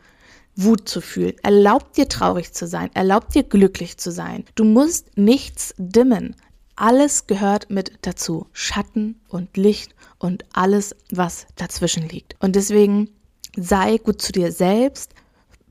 Wut 0.55 0.87
zu 0.87 1.01
fühlen, 1.01 1.35
erlaubt 1.43 1.97
dir 1.97 2.09
traurig 2.09 2.53
zu 2.53 2.67
sein, 2.67 2.91
erlaubt 2.93 3.35
dir 3.35 3.43
glücklich 3.43 3.97
zu 3.97 4.13
sein. 4.13 4.45
Du 4.55 4.65
musst 4.65 5.17
nichts 5.17 5.75
dimmen. 5.79 6.37
Alles 6.77 7.27
gehört 7.27 7.71
mit 7.71 7.93
dazu. 8.03 8.47
Schatten 8.53 9.21
und 9.29 9.57
Licht 9.57 9.95
und 10.23 10.45
alles, 10.53 10.95
was 11.11 11.47
dazwischen 11.57 12.09
liegt. 12.09 12.37
Und 12.41 12.55
deswegen 12.55 13.09
sei 13.57 13.99
gut 13.99 14.23
zu 14.23 14.33
dir 14.33 14.53
selbst. 14.53 15.15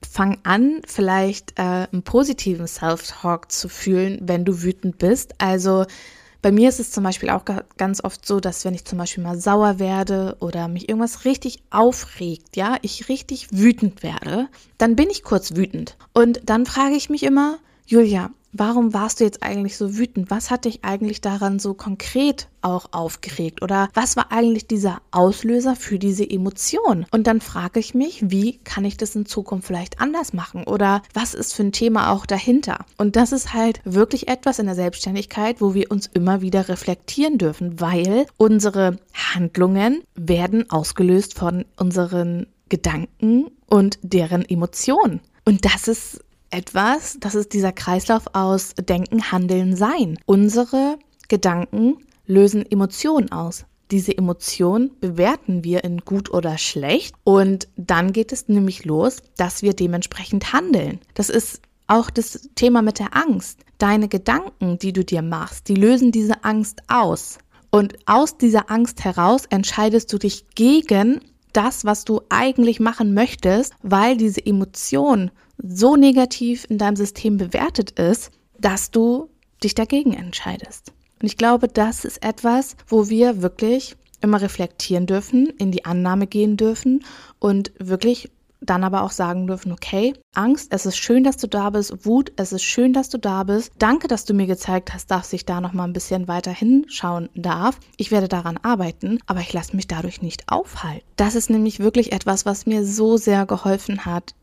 Fang 0.07 0.39
an, 0.43 0.81
vielleicht 0.85 1.57
äh, 1.57 1.87
einen 1.91 2.03
positiven 2.03 2.67
Self-Talk 2.67 3.51
zu 3.51 3.69
fühlen, 3.69 4.19
wenn 4.23 4.45
du 4.45 4.61
wütend 4.61 4.97
bist. 4.97 5.35
Also 5.37 5.85
bei 6.41 6.51
mir 6.51 6.69
ist 6.69 6.79
es 6.79 6.91
zum 6.91 7.03
Beispiel 7.03 7.29
auch 7.29 7.45
ganz 7.77 8.03
oft 8.03 8.25
so, 8.25 8.39
dass 8.39 8.65
wenn 8.65 8.73
ich 8.73 8.83
zum 8.83 8.97
Beispiel 8.97 9.23
mal 9.23 9.39
sauer 9.39 9.79
werde 9.79 10.35
oder 10.39 10.67
mich 10.67 10.89
irgendwas 10.89 11.23
richtig 11.23 11.59
aufregt, 11.69 12.57
ja, 12.57 12.77
ich 12.81 13.09
richtig 13.09 13.49
wütend 13.51 14.01
werde, 14.03 14.49
dann 14.79 14.95
bin 14.95 15.09
ich 15.09 15.23
kurz 15.23 15.55
wütend. 15.55 15.97
Und 16.13 16.41
dann 16.45 16.65
frage 16.65 16.95
ich 16.95 17.11
mich 17.11 17.23
immer, 17.23 17.59
Julia, 17.85 18.31
warum 18.53 18.93
warst 18.93 19.19
du 19.19 19.23
jetzt 19.23 19.43
eigentlich 19.43 19.77
so 19.77 19.97
wütend? 19.97 20.29
Was 20.29 20.51
hat 20.51 20.65
dich 20.65 20.83
eigentlich 20.83 21.21
daran 21.21 21.59
so 21.59 21.73
konkret 21.73 22.47
auch 22.61 22.87
aufgeregt? 22.91 23.61
Oder 23.61 23.89
was 23.93 24.15
war 24.15 24.31
eigentlich 24.31 24.67
dieser 24.67 25.01
Auslöser 25.11 25.75
für 25.75 25.99
diese 25.99 26.29
Emotion? 26.29 27.05
Und 27.11 27.27
dann 27.27 27.41
frage 27.41 27.79
ich 27.79 27.93
mich, 27.93 28.29
wie 28.29 28.57
kann 28.63 28.85
ich 28.85 28.97
das 28.97 29.15
in 29.15 29.25
Zukunft 29.25 29.67
vielleicht 29.67 29.99
anders 29.99 30.33
machen? 30.33 30.63
Oder 30.65 31.01
was 31.13 31.33
ist 31.33 31.53
für 31.53 31.63
ein 31.63 31.71
Thema 31.71 32.11
auch 32.11 32.25
dahinter? 32.25 32.85
Und 32.97 33.15
das 33.15 33.31
ist 33.31 33.53
halt 33.53 33.81
wirklich 33.83 34.27
etwas 34.27 34.59
in 34.59 34.65
der 34.65 34.75
Selbstständigkeit, 34.75 35.61
wo 35.61 35.73
wir 35.73 35.91
uns 35.91 36.07
immer 36.13 36.41
wieder 36.41 36.69
reflektieren 36.69 37.37
dürfen, 37.37 37.79
weil 37.79 38.25
unsere 38.37 38.97
Handlungen 39.13 40.03
werden 40.15 40.69
ausgelöst 40.69 41.33
von 41.37 41.65
unseren 41.77 42.47
Gedanken 42.69 43.47
und 43.65 43.99
deren 44.01 44.47
Emotionen. 44.47 45.19
Und 45.45 45.65
das 45.65 45.87
ist 45.87 46.21
etwas, 46.51 47.17
das 47.19 47.35
ist 47.35 47.53
dieser 47.53 47.71
Kreislauf 47.71 48.25
aus 48.33 48.73
Denken, 48.75 49.31
Handeln, 49.31 49.75
Sein. 49.75 50.19
Unsere 50.25 50.97
Gedanken 51.27 51.97
lösen 52.25 52.69
Emotionen 52.69 53.31
aus. 53.31 53.65
Diese 53.91 54.17
Emotion 54.17 54.91
bewerten 55.01 55.65
wir 55.65 55.83
in 55.83 55.99
gut 55.99 56.31
oder 56.31 56.57
schlecht 56.57 57.13
und 57.25 57.67
dann 57.75 58.13
geht 58.13 58.31
es 58.31 58.47
nämlich 58.47 58.85
los, 58.85 59.17
dass 59.35 59.63
wir 59.63 59.73
dementsprechend 59.73 60.53
handeln. 60.53 60.99
Das 61.13 61.29
ist 61.29 61.61
auch 61.87 62.09
das 62.09 62.49
Thema 62.55 62.81
mit 62.81 62.99
der 62.99 63.17
Angst. 63.17 63.59
Deine 63.77 64.07
Gedanken, 64.07 64.79
die 64.79 64.93
du 64.93 65.03
dir 65.03 65.21
machst, 65.21 65.67
die 65.67 65.75
lösen 65.75 66.13
diese 66.13 66.45
Angst 66.45 66.83
aus. 66.87 67.37
Und 67.69 67.95
aus 68.05 68.37
dieser 68.37 68.71
Angst 68.71 69.03
heraus 69.03 69.45
entscheidest 69.49 70.11
du 70.13 70.17
dich 70.17 70.45
gegen 70.55 71.19
das, 71.51 71.83
was 71.83 72.05
du 72.05 72.21
eigentlich 72.29 72.79
machen 72.79 73.13
möchtest, 73.13 73.73
weil 73.81 74.15
diese 74.15 74.45
Emotion 74.45 75.31
so 75.61 75.95
negativ 75.95 76.65
in 76.69 76.77
deinem 76.77 76.95
System 76.95 77.37
bewertet 77.37 77.91
ist, 77.91 78.31
dass 78.59 78.91
du 78.91 79.29
dich 79.63 79.75
dagegen 79.75 80.13
entscheidest. 80.13 80.93
Und 81.21 81.27
ich 81.27 81.37
glaube, 81.37 81.67
das 81.67 82.03
ist 82.03 82.23
etwas, 82.23 82.75
wo 82.87 83.09
wir 83.09 83.41
wirklich 83.41 83.95
immer 84.21 84.41
reflektieren 84.41 85.05
dürfen, 85.05 85.47
in 85.57 85.71
die 85.71 85.85
Annahme 85.85 86.27
gehen 86.27 86.57
dürfen 86.57 87.03
und 87.39 87.71
wirklich 87.79 88.31
dann 88.63 88.83
aber 88.83 89.01
auch 89.01 89.11
sagen 89.11 89.47
dürfen, 89.47 89.71
okay, 89.71 90.13
Angst, 90.35 90.71
es 90.71 90.85
ist 90.85 90.97
schön, 90.97 91.23
dass 91.23 91.37
du 91.37 91.47
da 91.47 91.71
bist, 91.71 92.05
Wut, 92.05 92.31
es 92.35 92.53
ist 92.53 92.63
schön, 92.63 92.93
dass 92.93 93.09
du 93.09 93.17
da 93.17 93.43
bist. 93.43 93.71
Danke, 93.79 94.07
dass 94.07 94.23
du 94.23 94.35
mir 94.35 94.45
gezeigt 94.45 94.93
hast, 94.93 95.09
dass 95.09 95.33
ich 95.33 95.45
da 95.45 95.61
noch 95.61 95.73
mal 95.73 95.85
ein 95.85 95.93
bisschen 95.93 96.27
weiter 96.27 96.51
hinschauen 96.51 97.29
darf. 97.33 97.79
Ich 97.97 98.11
werde 98.11 98.27
daran 98.27 98.57
arbeiten, 98.61 99.17
aber 99.25 99.39
ich 99.39 99.51
lasse 99.51 99.75
mich 99.75 99.87
dadurch 99.87 100.21
nicht 100.21 100.43
aufhalten. 100.47 101.05
Das 101.15 101.33
ist 101.33 101.49
nämlich 101.49 101.79
wirklich 101.79 102.11
etwas, 102.11 102.45
was 102.45 102.67
mir 102.67 102.85
so 102.85 103.17
sehr 103.17 103.47
geholfen 103.47 104.05
hat, 104.05 104.35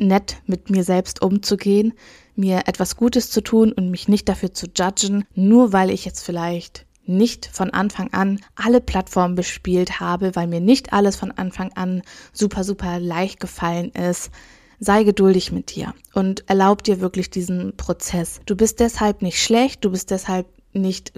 nett 0.00 0.38
mit 0.46 0.70
mir 0.70 0.84
selbst 0.84 1.22
umzugehen, 1.22 1.94
mir 2.34 2.62
etwas 2.66 2.96
Gutes 2.96 3.30
zu 3.30 3.42
tun 3.42 3.72
und 3.72 3.90
mich 3.90 4.08
nicht 4.08 4.28
dafür 4.28 4.52
zu 4.52 4.66
judgen, 4.74 5.24
nur 5.34 5.72
weil 5.72 5.90
ich 5.90 6.04
jetzt 6.04 6.24
vielleicht 6.24 6.86
nicht 7.06 7.46
von 7.52 7.70
Anfang 7.70 8.12
an 8.12 8.40
alle 8.54 8.80
Plattformen 8.80 9.34
bespielt 9.34 10.00
habe, 10.00 10.36
weil 10.36 10.46
mir 10.46 10.60
nicht 10.60 10.92
alles 10.92 11.16
von 11.16 11.32
Anfang 11.32 11.72
an 11.74 12.02
super, 12.32 12.64
super 12.64 13.00
leicht 13.00 13.40
gefallen 13.40 13.90
ist. 13.90 14.30
Sei 14.78 15.04
geduldig 15.04 15.52
mit 15.52 15.74
dir 15.74 15.92
und 16.14 16.48
erlaub 16.48 16.82
dir 16.82 17.00
wirklich 17.00 17.28
diesen 17.28 17.76
Prozess. 17.76 18.40
Du 18.46 18.56
bist 18.56 18.80
deshalb 18.80 19.20
nicht 19.20 19.42
schlecht, 19.42 19.84
du 19.84 19.90
bist 19.90 20.10
deshalb 20.10 20.46
nicht, 20.72 21.12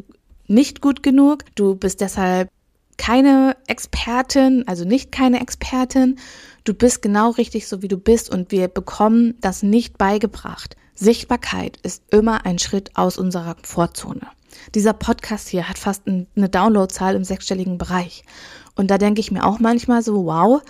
nicht 0.48 0.80
gut 0.80 1.02
genug, 1.04 1.44
du 1.54 1.76
bist 1.76 2.00
deshalb 2.00 2.48
keine 2.96 3.56
Expertin, 3.66 4.66
also 4.66 4.84
nicht 4.84 5.12
keine 5.12 5.40
Expertin. 5.40 6.18
Du 6.64 6.74
bist 6.74 7.02
genau 7.02 7.30
richtig 7.30 7.66
so, 7.66 7.82
wie 7.82 7.88
du 7.88 7.98
bist 7.98 8.30
und 8.30 8.52
wir 8.52 8.68
bekommen 8.68 9.34
das 9.40 9.64
nicht 9.64 9.98
beigebracht. 9.98 10.76
Sichtbarkeit 10.94 11.78
ist 11.82 12.04
immer 12.10 12.46
ein 12.46 12.60
Schritt 12.60 12.90
aus 12.94 13.18
unserer 13.18 13.56
Vorzone. 13.64 14.28
Dieser 14.74 14.92
Podcast 14.92 15.48
hier 15.48 15.68
hat 15.68 15.78
fast 15.78 16.06
eine 16.06 16.48
Downloadzahl 16.48 17.16
im 17.16 17.24
sechsstelligen 17.24 17.78
Bereich. 17.78 18.22
Und 18.76 18.92
da 18.92 18.98
denke 18.98 19.20
ich 19.20 19.32
mir 19.32 19.44
auch 19.44 19.58
manchmal 19.58 20.02
so, 20.02 20.26
wow, 20.26 20.62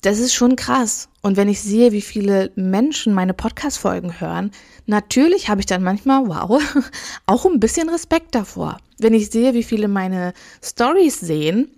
das 0.00 0.18
ist 0.18 0.32
schon 0.32 0.56
krass. 0.56 1.08
Und 1.20 1.36
wenn 1.36 1.48
ich 1.48 1.60
sehe, 1.60 1.92
wie 1.92 2.00
viele 2.00 2.50
Menschen 2.54 3.12
meine 3.12 3.34
Podcast-Folgen 3.34 4.18
hören, 4.18 4.50
natürlich 4.86 5.48
habe 5.48 5.60
ich 5.60 5.66
dann 5.66 5.82
manchmal, 5.82 6.26
wow, 6.26 6.60
auch 7.26 7.44
ein 7.44 7.60
bisschen 7.60 7.90
Respekt 7.90 8.34
davor. 8.34 8.78
Wenn 8.98 9.14
ich 9.14 9.30
sehe, 9.30 9.52
wie 9.52 9.62
viele 9.62 9.88
meine 9.88 10.32
Stories 10.62 11.20
sehen, 11.20 11.70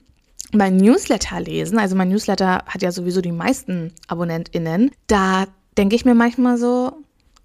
mein 0.55 0.77
Newsletter 0.77 1.41
lesen, 1.41 1.79
also 1.79 1.97
mein 1.97 2.09
Newsletter 2.09 2.65
hat 2.67 2.83
ja 2.83 2.93
sowieso 2.93 3.21
die 3.21 3.33
meisten 3.33 3.93
AbonnentInnen, 4.09 4.91
da 5.07 5.47
denke 5.77 5.97
ich 5.97 6.05
mir 6.05 6.15
manchmal 6.15 6.59
so, 6.59 6.93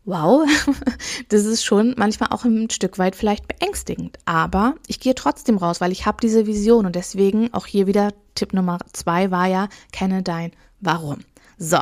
wow, 0.06 0.48
das 1.30 1.46
ist 1.46 1.64
schon 1.64 1.94
manchmal 1.98 2.30
auch 2.32 2.46
ein 2.46 2.70
Stück 2.70 2.98
weit 2.98 3.16
vielleicht 3.16 3.48
beängstigend. 3.48 4.18
Aber 4.26 4.76
ich 4.88 5.00
gehe 5.00 5.16
trotzdem 5.16 5.58
raus, 5.58 5.82
weil 5.82 5.92
ich 5.92 6.06
habe 6.06 6.18
diese 6.22 6.46
Vision 6.46 6.86
und 6.86 6.96
deswegen 6.96 7.54
auch 7.54 7.66
hier 7.66 7.88
wieder 7.88 8.14
Tipp 8.36 8.54
Nummer 8.54 8.80
zwei 8.94 9.32
war 9.32 9.48
ja, 9.48 9.70
kenne 9.92 10.24
dein 10.24 10.52
Warum. 10.82 11.20
So, 11.58 11.80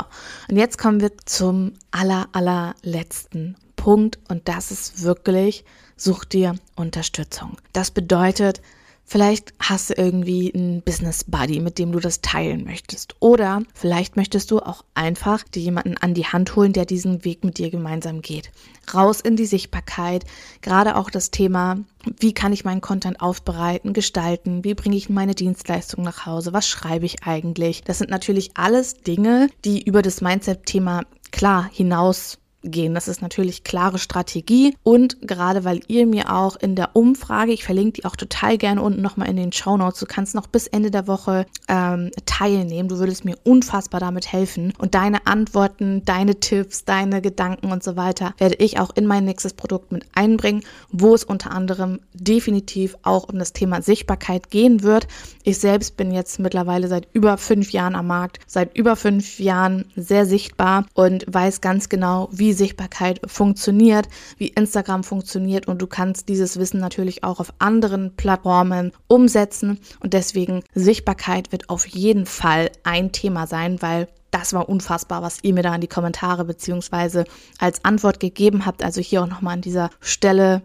und 0.50 0.58
jetzt 0.58 0.80
kommen 0.80 1.02
wir 1.02 1.12
zum 1.26 1.74
aller, 1.92 2.28
allerletzten 2.32 3.56
Punkt 3.76 4.18
und 4.28 4.48
das 4.48 4.72
ist 4.72 5.04
wirklich, 5.04 5.64
such 5.96 6.26
dir 6.26 6.56
Unterstützung. 6.76 7.58
Das 7.74 7.92
bedeutet, 7.92 8.62
Vielleicht 9.10 9.54
hast 9.58 9.90
du 9.90 9.94
irgendwie 9.94 10.54
einen 10.54 10.82
Business 10.82 11.24
Buddy, 11.24 11.62
mit 11.62 11.80
dem 11.80 11.94
du 11.94 12.02
das 12.02 12.20
teilen 12.20 12.66
möchtest. 12.66 13.16
Oder 13.22 13.64
vielleicht 13.74 14.18
möchtest 14.18 14.52
du 14.52 14.60
auch 14.60 14.84
einfach 14.96 15.44
dir 15.44 15.62
jemanden 15.62 15.96
an 15.96 16.14
die 16.14 16.26
Hand 16.26 16.58
holen, 16.58 16.74
der 16.74 16.84
diesen 16.84 17.24
Weg 17.24 17.46
mit 17.46 17.58
dir 17.58 17.70
gemeinsam 17.70 18.22
geht. 18.22 18.52
Raus 18.94 19.22
in 19.22 19.38
die 19.38 19.46
Sichtbarkeit. 19.46 20.26
Gerade 20.62 20.98
auch 20.98 21.10
das 21.10 21.32
Thema, 21.32 21.78
wie 22.20 22.34
kann 22.34 22.52
ich 22.52 22.66
meinen 22.66 22.82
Content 22.82 23.22
aufbereiten, 23.22 23.94
gestalten? 23.94 24.66
Wie 24.66 24.74
bringe 24.74 24.98
ich 24.98 25.08
meine 25.10 25.36
Dienstleistung 25.36 26.04
nach 26.04 26.26
Hause? 26.26 26.52
Was 26.52 26.68
schreibe 26.68 27.06
ich 27.06 27.24
eigentlich? 27.24 27.86
Das 27.86 28.00
sind 28.00 28.10
natürlich 28.10 28.58
alles 28.58 28.96
Dinge, 29.04 29.48
die 29.64 29.82
über 29.84 30.02
das 30.02 30.20
Mindset-Thema 30.20 31.04
klar 31.32 31.70
hinaus 31.72 32.40
gehen. 32.64 32.94
Das 32.94 33.08
ist 33.08 33.22
natürlich 33.22 33.64
klare 33.64 34.00
Strategie 34.00 34.76
und 34.84 35.18
gerade 35.22 35.64
weil 35.64 35.82
ihr 35.88 36.06
mir 36.06 36.34
auch 36.34 36.56
in 36.56 36.76
der 36.76 36.96
Umfrage, 36.96 37.52
ich 37.52 37.64
verlinke 37.64 37.94
die 37.94 38.06
auch 38.06 38.16
total 38.16 38.58
gerne 38.58 38.82
unten 38.82 39.02
nochmal 39.02 39.30
in 39.30 39.36
den 39.36 39.52
Show 39.52 39.78
Notes, 39.78 40.00
du 40.00 40.06
kannst 40.06 40.36
noch 40.36 40.48
bis 40.48 40.68
Ende 40.68 40.92
der 40.92 41.08
Woche 41.08 41.46
ähm, 41.68 42.12
teilnehmen. 42.26 42.90
Du 42.90 43.00
würdest 43.00 43.26
mir 43.26 43.38
unfassbar 43.44 44.00
damit 44.00 44.32
helfen 44.32 44.74
und 44.78 44.96
deine 44.96 45.28
Antworten, 45.28 46.04
deine 46.06 46.40
Tipps, 46.40 46.86
deine 46.86 47.22
Gedanken 47.22 47.72
und 47.72 47.84
so 47.84 47.96
weiter 47.96 48.34
werde 48.38 48.56
ich 48.56 48.80
auch 48.80 48.96
in 48.96 49.06
mein 49.06 49.26
nächstes 49.26 49.54
Produkt 49.54 49.92
mit 49.92 50.06
einbringen, 50.14 50.64
wo 50.92 51.14
es 51.14 51.24
unter 51.24 51.52
anderem 51.52 52.00
definitiv 52.14 52.96
auch 53.04 53.30
um 53.30 53.40
das 53.40 53.54
Thema 53.54 53.82
Sichtbarkeit 53.82 54.50
gehen 54.50 54.84
wird. 54.84 55.08
Ich 55.44 55.60
selbst 55.60 55.98
bin 55.98 56.12
jetzt 56.12 56.40
mittlerweile 56.40 56.88
seit 56.88 57.08
über 57.14 57.38
fünf 57.38 57.72
Jahren 57.72 57.96
am 57.96 58.08
Markt, 58.08 58.40
seit 58.48 58.76
über 58.78 58.96
fünf 58.96 59.40
Jahren 59.40 59.86
sehr 59.96 60.26
sichtbar 60.26 60.86
und 60.94 61.26
weiß 61.28 61.62
ganz 61.62 61.90
genau, 61.90 62.30
wie 62.48 62.54
Sichtbarkeit 62.54 63.20
funktioniert, 63.26 64.08
wie 64.38 64.48
Instagram 64.48 65.04
funktioniert 65.04 65.68
und 65.68 65.82
du 65.82 65.88
kannst 65.88 66.30
dieses 66.30 66.58
Wissen 66.58 66.80
natürlich 66.80 67.26
auch 67.26 67.42
auf 67.42 67.54
anderen 67.60 68.16
Plattformen 68.16 68.94
umsetzen 69.08 69.80
und 70.00 70.14
deswegen 70.14 70.64
Sichtbarkeit 70.74 71.52
wird 71.52 71.70
auf 71.70 71.86
jeden 71.86 72.26
Fall 72.26 72.72
ein 72.84 73.12
Thema 73.12 73.48
sein, 73.48 73.82
weil 73.82 74.08
das 74.32 74.54
war 74.54 74.70
unfassbar, 74.70 75.22
was 75.22 75.40
ihr 75.42 75.54
mir 75.54 75.64
da 75.64 75.76
in 75.76 75.82
die 75.82 75.90
Kommentare 75.90 76.46
beziehungsweise 76.46 77.26
als 77.60 77.84
Antwort 77.84 78.22
gegeben 78.22 78.66
habt. 78.66 78.82
Also 78.82 79.02
hier 79.02 79.24
auch 79.24 79.28
nochmal 79.28 79.56
an 79.56 79.62
dieser 79.62 79.90
Stelle 80.00 80.62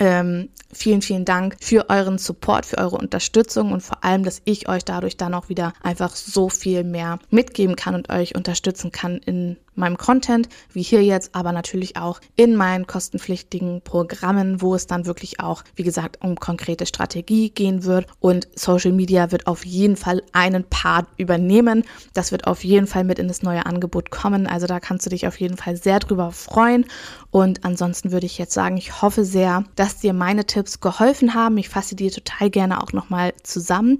ähm, 0.00 0.48
vielen, 0.72 1.02
vielen 1.02 1.24
Dank 1.24 1.56
für 1.60 1.90
euren 1.90 2.18
Support, 2.18 2.66
für 2.66 2.78
eure 2.78 2.96
Unterstützung 2.96 3.70
und 3.70 3.82
vor 3.82 4.02
allem, 4.02 4.24
dass 4.24 4.42
ich 4.44 4.68
euch 4.68 4.84
dadurch 4.84 5.16
dann 5.16 5.34
auch 5.34 5.48
wieder 5.48 5.74
einfach 5.80 6.16
so 6.16 6.48
viel 6.48 6.82
mehr 6.82 7.20
mitgeben 7.30 7.76
kann 7.76 7.94
und 7.94 8.10
euch 8.10 8.34
unterstützen 8.34 8.90
kann 8.90 9.18
in 9.18 9.58
meinem 9.76 9.96
Content, 9.96 10.48
wie 10.72 10.82
hier 10.82 11.02
jetzt, 11.02 11.34
aber 11.34 11.52
natürlich 11.52 11.96
auch 11.96 12.20
in 12.36 12.56
meinen 12.56 12.86
kostenpflichtigen 12.86 13.82
Programmen, 13.82 14.60
wo 14.60 14.74
es 14.74 14.86
dann 14.86 15.06
wirklich 15.06 15.40
auch, 15.40 15.64
wie 15.76 15.82
gesagt, 15.82 16.18
um 16.22 16.36
konkrete 16.36 16.86
Strategie 16.86 17.50
gehen 17.50 17.84
wird. 17.84 18.06
Und 18.20 18.48
Social 18.54 18.92
Media 18.92 19.32
wird 19.32 19.46
auf 19.46 19.64
jeden 19.64 19.96
Fall 19.96 20.22
einen 20.32 20.64
Part 20.64 21.06
übernehmen. 21.16 21.84
Das 22.12 22.32
wird 22.32 22.46
auf 22.46 22.64
jeden 22.64 22.86
Fall 22.86 23.04
mit 23.04 23.18
in 23.18 23.28
das 23.28 23.42
neue 23.42 23.66
Angebot 23.66 24.10
kommen. 24.10 24.46
Also 24.46 24.66
da 24.66 24.80
kannst 24.80 25.06
du 25.06 25.10
dich 25.10 25.26
auf 25.26 25.40
jeden 25.40 25.56
Fall 25.56 25.76
sehr 25.76 25.98
drüber 25.98 26.30
freuen. 26.32 26.86
Und 27.30 27.64
ansonsten 27.64 28.12
würde 28.12 28.26
ich 28.26 28.38
jetzt 28.38 28.54
sagen, 28.54 28.76
ich 28.76 29.02
hoffe 29.02 29.24
sehr, 29.24 29.64
dass 29.74 29.98
dir 29.98 30.12
meine 30.12 30.44
Tipps 30.44 30.80
geholfen 30.80 31.34
haben. 31.34 31.58
Ich 31.58 31.68
fasse 31.68 31.96
dir 31.96 32.12
total 32.12 32.50
gerne 32.50 32.82
auch 32.82 32.92
nochmal 32.92 33.34
zusammen. 33.42 33.98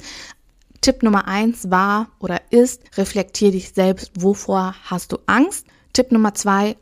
Tipp 0.85 1.03
Nummer 1.03 1.27
eins 1.27 1.70
war 1.70 2.09
oder 2.18 2.42
ist, 2.51 2.83
reflektier 2.99 3.51
dich 3.51 3.73
selbst, 3.73 4.11
wovor 4.18 4.75
hast 4.85 5.12
du 5.12 5.18
Angst. 5.25 5.66
Tipp 5.94 6.12
Nummer 6.12 6.35
zwei, 6.35 6.77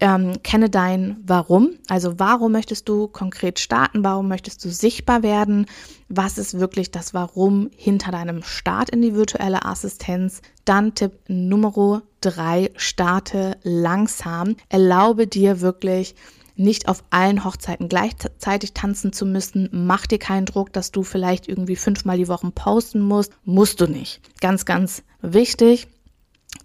ähm, 0.00 0.42
kenne 0.42 0.68
dein 0.68 1.22
Warum. 1.24 1.78
Also 1.88 2.18
warum 2.18 2.50
möchtest 2.50 2.88
du 2.88 3.06
konkret 3.06 3.60
starten? 3.60 4.02
Warum 4.02 4.26
möchtest 4.26 4.64
du 4.64 4.70
sichtbar 4.70 5.22
werden? 5.22 5.66
Was 6.08 6.36
ist 6.36 6.58
wirklich 6.58 6.90
das 6.90 7.14
Warum 7.14 7.70
hinter 7.76 8.10
deinem 8.10 8.42
Start 8.42 8.90
in 8.90 9.02
die 9.02 9.14
virtuelle 9.14 9.64
Assistenz? 9.66 10.42
Dann 10.64 10.96
Tipp 10.96 11.12
Nummer 11.28 12.02
drei, 12.20 12.72
starte 12.74 13.56
langsam. 13.62 14.56
Erlaube 14.68 15.28
dir 15.28 15.60
wirklich 15.60 16.16
nicht 16.62 16.88
auf 16.88 17.04
allen 17.10 17.44
Hochzeiten 17.44 17.88
gleichzeitig 17.88 18.72
tanzen 18.72 19.12
zu 19.12 19.26
müssen. 19.26 19.68
Mach 19.72 20.06
dir 20.06 20.18
keinen 20.18 20.46
Druck, 20.46 20.72
dass 20.72 20.92
du 20.92 21.02
vielleicht 21.02 21.48
irgendwie 21.48 21.76
fünfmal 21.76 22.16
die 22.16 22.28
Woche 22.28 22.50
posten 22.50 23.00
musst. 23.00 23.32
Musst 23.44 23.80
du 23.80 23.86
nicht. 23.86 24.20
Ganz, 24.40 24.64
ganz 24.64 25.02
wichtig. 25.20 25.88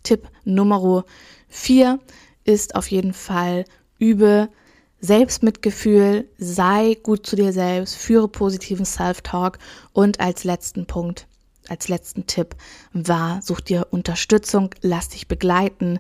Tipp 0.04 0.28
Nummer 0.44 1.06
vier 1.48 2.00
ist 2.44 2.76
auf 2.76 2.90
jeden 2.92 3.14
Fall 3.14 3.66
übe 4.00 4.50
Selbstmitgefühl, 5.00 6.28
sei 6.38 6.98
gut 7.04 7.26
zu 7.26 7.36
dir 7.36 7.54
selbst, 7.54 7.96
führe 7.96 8.28
positiven 8.28 8.86
Self-Talk 8.86 9.60
und 9.94 10.20
als 10.20 10.44
letzten 10.44 10.88
Punkt, 10.88 11.28
als 11.68 11.88
letzten 11.88 12.26
Tipp 12.26 12.56
war, 12.94 13.42
such 13.44 13.62
dir 13.62 13.88
Unterstützung, 13.92 14.74
lass 14.82 15.10
dich 15.10 15.28
begleiten, 15.28 16.00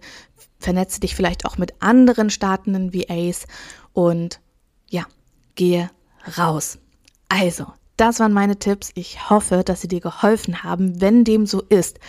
vernetze 0.57 0.99
dich 0.99 1.15
vielleicht 1.15 1.45
auch 1.45 1.57
mit 1.57 1.75
anderen 1.79 2.29
startenden 2.29 2.93
VAs 2.93 3.45
und 3.97 4.41
ja, 4.91 5.05
gehe 5.55 5.89
raus. 6.37 6.77
Also, 7.29 7.65
das 7.97 8.19
waren 8.19 8.31
meine 8.31 8.59
Tipps. 8.59 8.91
Ich 8.93 9.31
hoffe, 9.31 9.63
dass 9.65 9.81
sie 9.81 9.87
dir 9.87 10.01
geholfen 10.01 10.61
haben. 10.61 11.01
Wenn 11.01 11.23
dem 11.23 11.47
so 11.47 11.63
ist, 11.63 11.99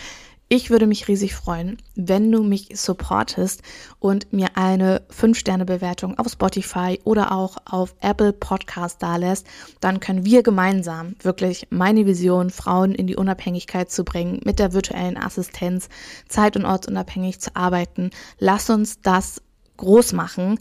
ich 0.49 0.69
würde 0.69 0.85
mich 0.85 1.07
riesig 1.07 1.33
freuen, 1.33 1.77
wenn 1.95 2.31
du 2.31 2.43
mich 2.43 2.69
supportest 2.75 3.63
und 3.97 4.31
mir 4.31 4.49
eine 4.55 5.01
5-Sterne-Bewertung 5.09 6.19
auf 6.19 6.27
Spotify 6.27 6.99
oder 7.05 7.31
auch 7.31 7.57
auf 7.65 7.95
Apple 8.01 8.33
Podcast 8.33 9.01
dalässt. 9.01 9.47
Dann 9.79 9.99
können 9.99 10.25
wir 10.25 10.43
gemeinsam 10.43 11.15
wirklich 11.23 11.65
meine 11.71 12.05
Vision, 12.05 12.51
Frauen 12.51 12.93
in 12.93 13.07
die 13.07 13.15
Unabhängigkeit 13.15 13.89
zu 13.89 14.03
bringen, 14.03 14.41
mit 14.45 14.59
der 14.59 14.73
virtuellen 14.73 15.17
Assistenz 15.17 15.89
zeit- 16.27 16.55
und 16.55 16.65
ortsunabhängig 16.65 17.39
zu 17.41 17.55
arbeiten. 17.55 18.11
Lass 18.37 18.69
uns 18.69 19.01
das 19.01 19.41
groß 19.79 20.13
machen. 20.13 20.59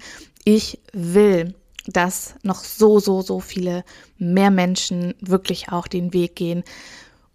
Ich 0.51 0.81
will 0.95 1.55
dass 1.93 2.35
noch 2.43 2.65
so, 2.65 3.01
so, 3.01 3.23
so 3.23 3.41
viele 3.41 3.85
mehr 4.19 4.51
Menschen 4.51 5.15
wirklich 5.21 5.71
auch 5.71 5.87
den 5.87 6.13
Weg 6.13 6.37
gehen. 6.37 6.65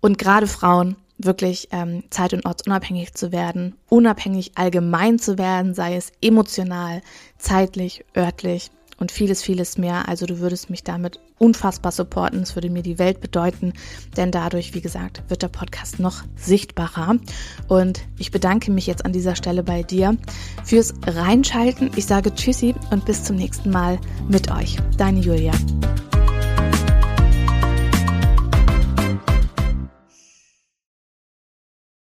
Und 0.01 0.17
gerade 0.17 0.47
Frauen 0.47 0.95
wirklich 1.17 1.69
ähm, 1.71 2.03
zeit- 2.09 2.33
und 2.33 2.45
ortsunabhängig 2.45 3.13
zu 3.13 3.31
werden, 3.31 3.75
unabhängig 3.89 4.51
allgemein 4.55 5.19
zu 5.19 5.37
werden, 5.37 5.73
sei 5.73 5.95
es 5.95 6.11
emotional, 6.21 7.01
zeitlich, 7.37 8.03
örtlich 8.15 8.71
und 9.03 9.11
vieles, 9.11 9.43
vieles 9.43 9.77
mehr. 9.77 10.07
Also 10.07 10.25
du 10.25 10.39
würdest 10.39 10.69
mich 10.69 10.81
damit 10.81 11.19
unfassbar 11.37 11.91
supporten. 11.91 12.39
Es 12.39 12.55
würde 12.55 12.69
mir 12.69 12.83
die 12.83 12.99
Welt 12.99 13.19
bedeuten, 13.19 13.73
denn 14.15 14.31
dadurch, 14.31 14.73
wie 14.73 14.79
gesagt, 14.79 15.23
wird 15.27 15.41
der 15.41 15.49
Podcast 15.49 15.99
noch 15.99 16.23
sichtbarer. 16.37 17.17
Und 17.67 17.99
ich 18.17 18.31
bedanke 18.31 18.71
mich 18.71 18.87
jetzt 18.87 19.03
an 19.03 19.11
dieser 19.11 19.35
Stelle 19.35 19.61
bei 19.61 19.83
dir 19.83 20.15
fürs 20.63 20.93
Reinschalten. 21.05 21.91
Ich 21.97 22.05
sage 22.05 22.33
Tschüssi 22.33 22.75
und 22.91 23.03
bis 23.03 23.25
zum 23.25 23.35
nächsten 23.35 23.71
Mal 23.71 23.99
mit 24.29 24.49
euch. 24.49 24.77
Deine 24.97 25.19
Julia. 25.19 25.51